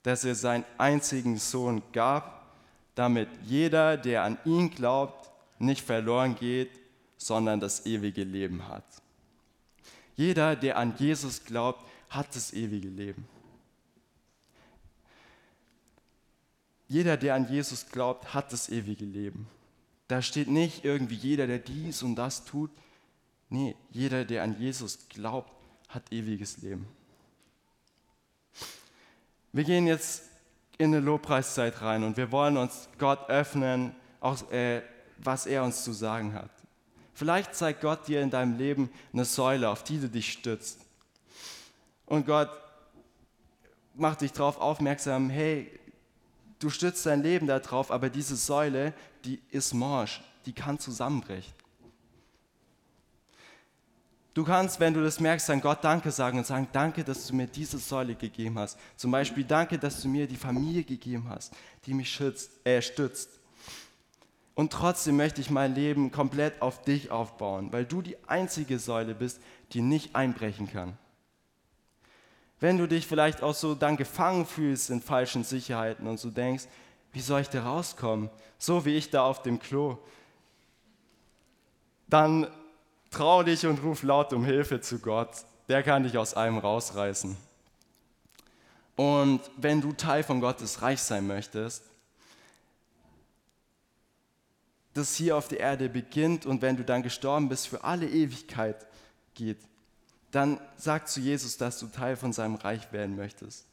dass 0.03 0.25
er 0.25 0.35
seinen 0.35 0.65
einzigen 0.79 1.37
Sohn 1.37 1.83
gab, 1.93 2.57
damit 2.95 3.29
jeder, 3.43 3.99
der 3.99 4.23
an 4.23 4.39
ihn 4.47 4.71
glaubt, 4.71 5.31
nicht 5.59 5.85
verloren 5.85 6.37
geht, 6.37 6.71
sondern 7.19 7.61
das 7.61 7.85
ewige 7.85 8.25
Leben 8.25 8.67
hat. 8.67 8.87
Jeder, 10.17 10.57
der 10.57 10.77
an 10.79 10.95
Jesus 10.97 11.45
glaubt, 11.45 11.85
hat 12.09 12.35
das 12.35 12.53
ewige 12.53 12.89
Leben. 12.89 13.27
Jeder, 16.89 17.17
der 17.17 17.35
an 17.35 17.49
Jesus 17.49 17.87
glaubt, 17.89 18.33
hat 18.33 18.53
das 18.53 18.69
ewige 18.69 19.05
Leben. 19.05 19.49
Da 20.09 20.23
steht 20.23 20.49
nicht 20.49 20.85
irgendwie 20.85 21.17
jeder, 21.17 21.47
der 21.47 21.59
dies 21.59 22.03
und 22.03 22.15
das 22.17 22.45
tut, 22.45 22.71
Nee, 23.49 23.77
jeder, 23.91 24.25
der 24.25 24.43
an 24.43 24.59
Jesus 24.59 25.09
glaubt, 25.09 25.53
hat 25.89 26.13
ewiges 26.13 26.59
Leben. 26.59 26.87
Wir 29.53 29.65
gehen 29.65 29.87
jetzt 29.87 30.25
in 30.79 30.95
eine 30.95 31.01
Lobpreiszeit 31.01 31.81
rein 31.81 32.03
und 32.03 32.17
wir 32.17 32.33
wollen 32.33 32.57
uns 32.57 32.89
Gott 32.99 33.31
öffnen, 33.31 33.95
auch, 34.21 34.51
äh, 34.51 34.83
was 35.19 35.47
er 35.47 35.63
uns 35.63 35.85
zu 35.85 35.93
sagen 35.93 36.35
hat. 36.35 36.51
Vielleicht 37.17 37.55
zeigt 37.55 37.81
Gott 37.81 38.07
dir 38.09 38.21
in 38.21 38.29
deinem 38.29 38.59
Leben 38.59 38.91
eine 39.15 39.25
Säule, 39.25 39.71
auf 39.71 39.83
die 39.83 39.99
du 39.99 40.07
dich 40.07 40.31
stützt. 40.31 40.81
Und 42.05 42.27
Gott 42.27 42.51
macht 43.95 44.21
dich 44.21 44.33
darauf 44.33 44.61
aufmerksam, 44.61 45.31
hey, 45.31 45.71
du 46.59 46.69
stützt 46.69 47.07
dein 47.07 47.23
Leben 47.23 47.47
darauf, 47.47 47.91
aber 47.91 48.11
diese 48.11 48.37
Säule, 48.37 48.93
die 49.25 49.41
ist 49.51 49.73
morsch, 49.73 50.21
die 50.45 50.53
kann 50.53 50.79
zusammenbrechen. 50.79 51.55
Du 54.35 54.45
kannst, 54.45 54.79
wenn 54.79 54.93
du 54.93 55.03
das 55.03 55.19
merkst, 55.19 55.49
an 55.49 55.63
Gott 55.63 55.83
Danke 55.83 56.11
sagen 56.11 56.37
und 56.37 56.47
sagen, 56.47 56.69
danke, 56.71 57.03
dass 57.03 57.27
du 57.29 57.35
mir 57.35 57.47
diese 57.47 57.79
Säule 57.79 58.15
gegeben 58.15 58.59
hast. 58.59 58.79
Zum 58.95 59.11
Beispiel, 59.11 59.45
danke, 59.45 59.79
dass 59.79 60.03
du 60.03 60.09
mir 60.09 60.27
die 60.27 60.37
Familie 60.37 60.85
gegeben 60.85 61.31
hast, 61.31 61.55
die 61.87 61.95
mich 61.95 62.11
schützt, 62.11 62.51
äh, 62.67 62.83
stützt. 62.83 63.36
Und 64.57 64.73
trotzdem 64.73 65.17
möchte 65.17 65.41
ich 65.41 65.51
mein 65.51 65.77
Leben 65.77 66.11
komplett 66.11 66.61
auf 66.61 66.83
dich 66.83 67.13
aufbauen, 67.13 67.73
weil 67.73 67.85
du 67.85 68.03
die 68.03 68.17
einzige 68.27 68.81
Säule 68.81 69.15
bist, 69.15 69.41
die 69.73 69.83
nicht 69.83 70.17
einbrechen 70.17 70.69
kann. 70.69 70.99
Wenn 72.59 72.77
du 72.77 72.89
dich 72.89 73.07
vielleicht 73.07 73.45
auch 73.45 73.55
so 73.55 73.77
dann 73.77 73.97
gefangen 73.97 74.47
fühlst 74.47 74.91
in 74.91 75.01
falschen 75.01 75.45
Sicherheiten 75.45 76.09
und 76.09 76.19
so 76.19 76.31
denkst, 76.31 76.65
wie 77.13 77.21
soll 77.21 77.43
ich 77.43 77.51
da 77.51 77.63
rauskommen? 77.63 78.31
So 78.59 78.85
wie 78.85 78.97
ich 78.97 79.11
da 79.11 79.25
auf 79.25 79.43
dem 79.43 79.61
Klo. 79.61 79.99
Dann 82.09 82.49
Trau 83.17 83.43
dich 83.43 83.67
und 83.67 83.83
ruf 83.83 84.03
laut 84.03 84.35
um 84.35 84.45
Hilfe 84.45 84.81
zu 84.83 84.99
Gott. 84.99 85.31
Der 85.69 85.83
kann 85.83 86.03
dich 86.03 86.19
aus 86.19 86.35
allem 86.35 86.59
rausreißen. 86.59 87.35
Und 88.95 89.41
wenn 89.57 89.81
du 89.81 89.93
Teil 89.93 90.23
von 90.23 90.41
Gottes 90.41 90.83
Reich 90.83 91.01
sein 91.01 91.27
möchtest, 91.27 91.83
das 94.97 95.15
hier 95.15 95.37
auf 95.37 95.49
der 95.49 95.61
Erde 95.61 95.89
beginnt 95.89 96.47
und 96.47 96.63
wenn 96.63 96.77
du 96.77 96.85
dann 96.85 97.03
gestorben 97.03 97.49
bist, 97.49 97.69
für 97.69 97.85
alle 97.85 98.09
Ewigkeit 98.09 98.87
geht, 99.35 99.59
dann 100.31 100.61
sag 100.77 101.09
zu 101.09 101.21
Jesus, 101.21 101.57
dass 101.57 101.79
du 101.79 101.87
Teil 101.87 102.17
von 102.17 102.33
seinem 102.33 102.57
Reich 102.57 102.93
werden 102.93 103.17
möchtest. 103.17 103.67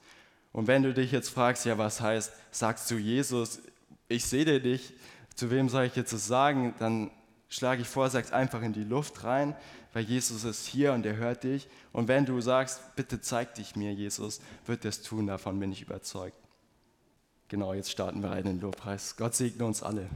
Und 0.51 0.67
wenn 0.67 0.83
du 0.83 0.93
dich 0.93 1.11
jetzt 1.11 1.29
fragst, 1.29 1.65
ja, 1.65 1.77
was 1.77 1.99
heißt, 1.99 2.31
sagst 2.51 2.89
du 2.91 2.95
Jesus, 2.95 3.59
ich 4.07 4.25
sehe 4.25 4.45
dir 4.45 4.59
nicht, 4.59 4.93
zu 5.35 5.49
wem 5.49 5.67
soll 5.67 5.85
ich 5.85 5.95
jetzt 5.95 6.13
das 6.13 6.27
sagen, 6.27 6.75
dann 6.77 7.09
schlage 7.49 7.81
ich 7.81 7.87
vor, 7.87 8.09
sag's 8.09 8.31
einfach 8.31 8.61
in 8.61 8.73
die 8.73 8.83
Luft 8.83 9.23
rein, 9.23 9.55
weil 9.93 10.03
Jesus 10.03 10.43
ist 10.43 10.67
hier 10.67 10.93
und 10.93 11.05
er 11.05 11.15
hört 11.15 11.43
dich. 11.43 11.67
Und 11.91 12.07
wenn 12.07 12.25
du 12.25 12.39
sagst, 12.41 12.95
bitte 12.95 13.21
zeig 13.21 13.55
dich 13.55 13.75
mir, 13.75 13.93
Jesus, 13.93 14.41
wird 14.65 14.85
er 14.85 14.89
es 14.89 15.01
tun, 15.01 15.27
davon 15.27 15.59
bin 15.59 15.71
ich 15.71 15.81
überzeugt. 15.81 16.37
Genau, 17.47 17.73
jetzt 17.73 17.91
starten 17.91 18.21
wir 18.23 18.35
in 18.37 18.45
den 18.45 18.61
Lobpreis. 18.61 19.15
Gott 19.17 19.35
segne 19.35 19.65
uns 19.65 19.83
alle. 19.83 20.07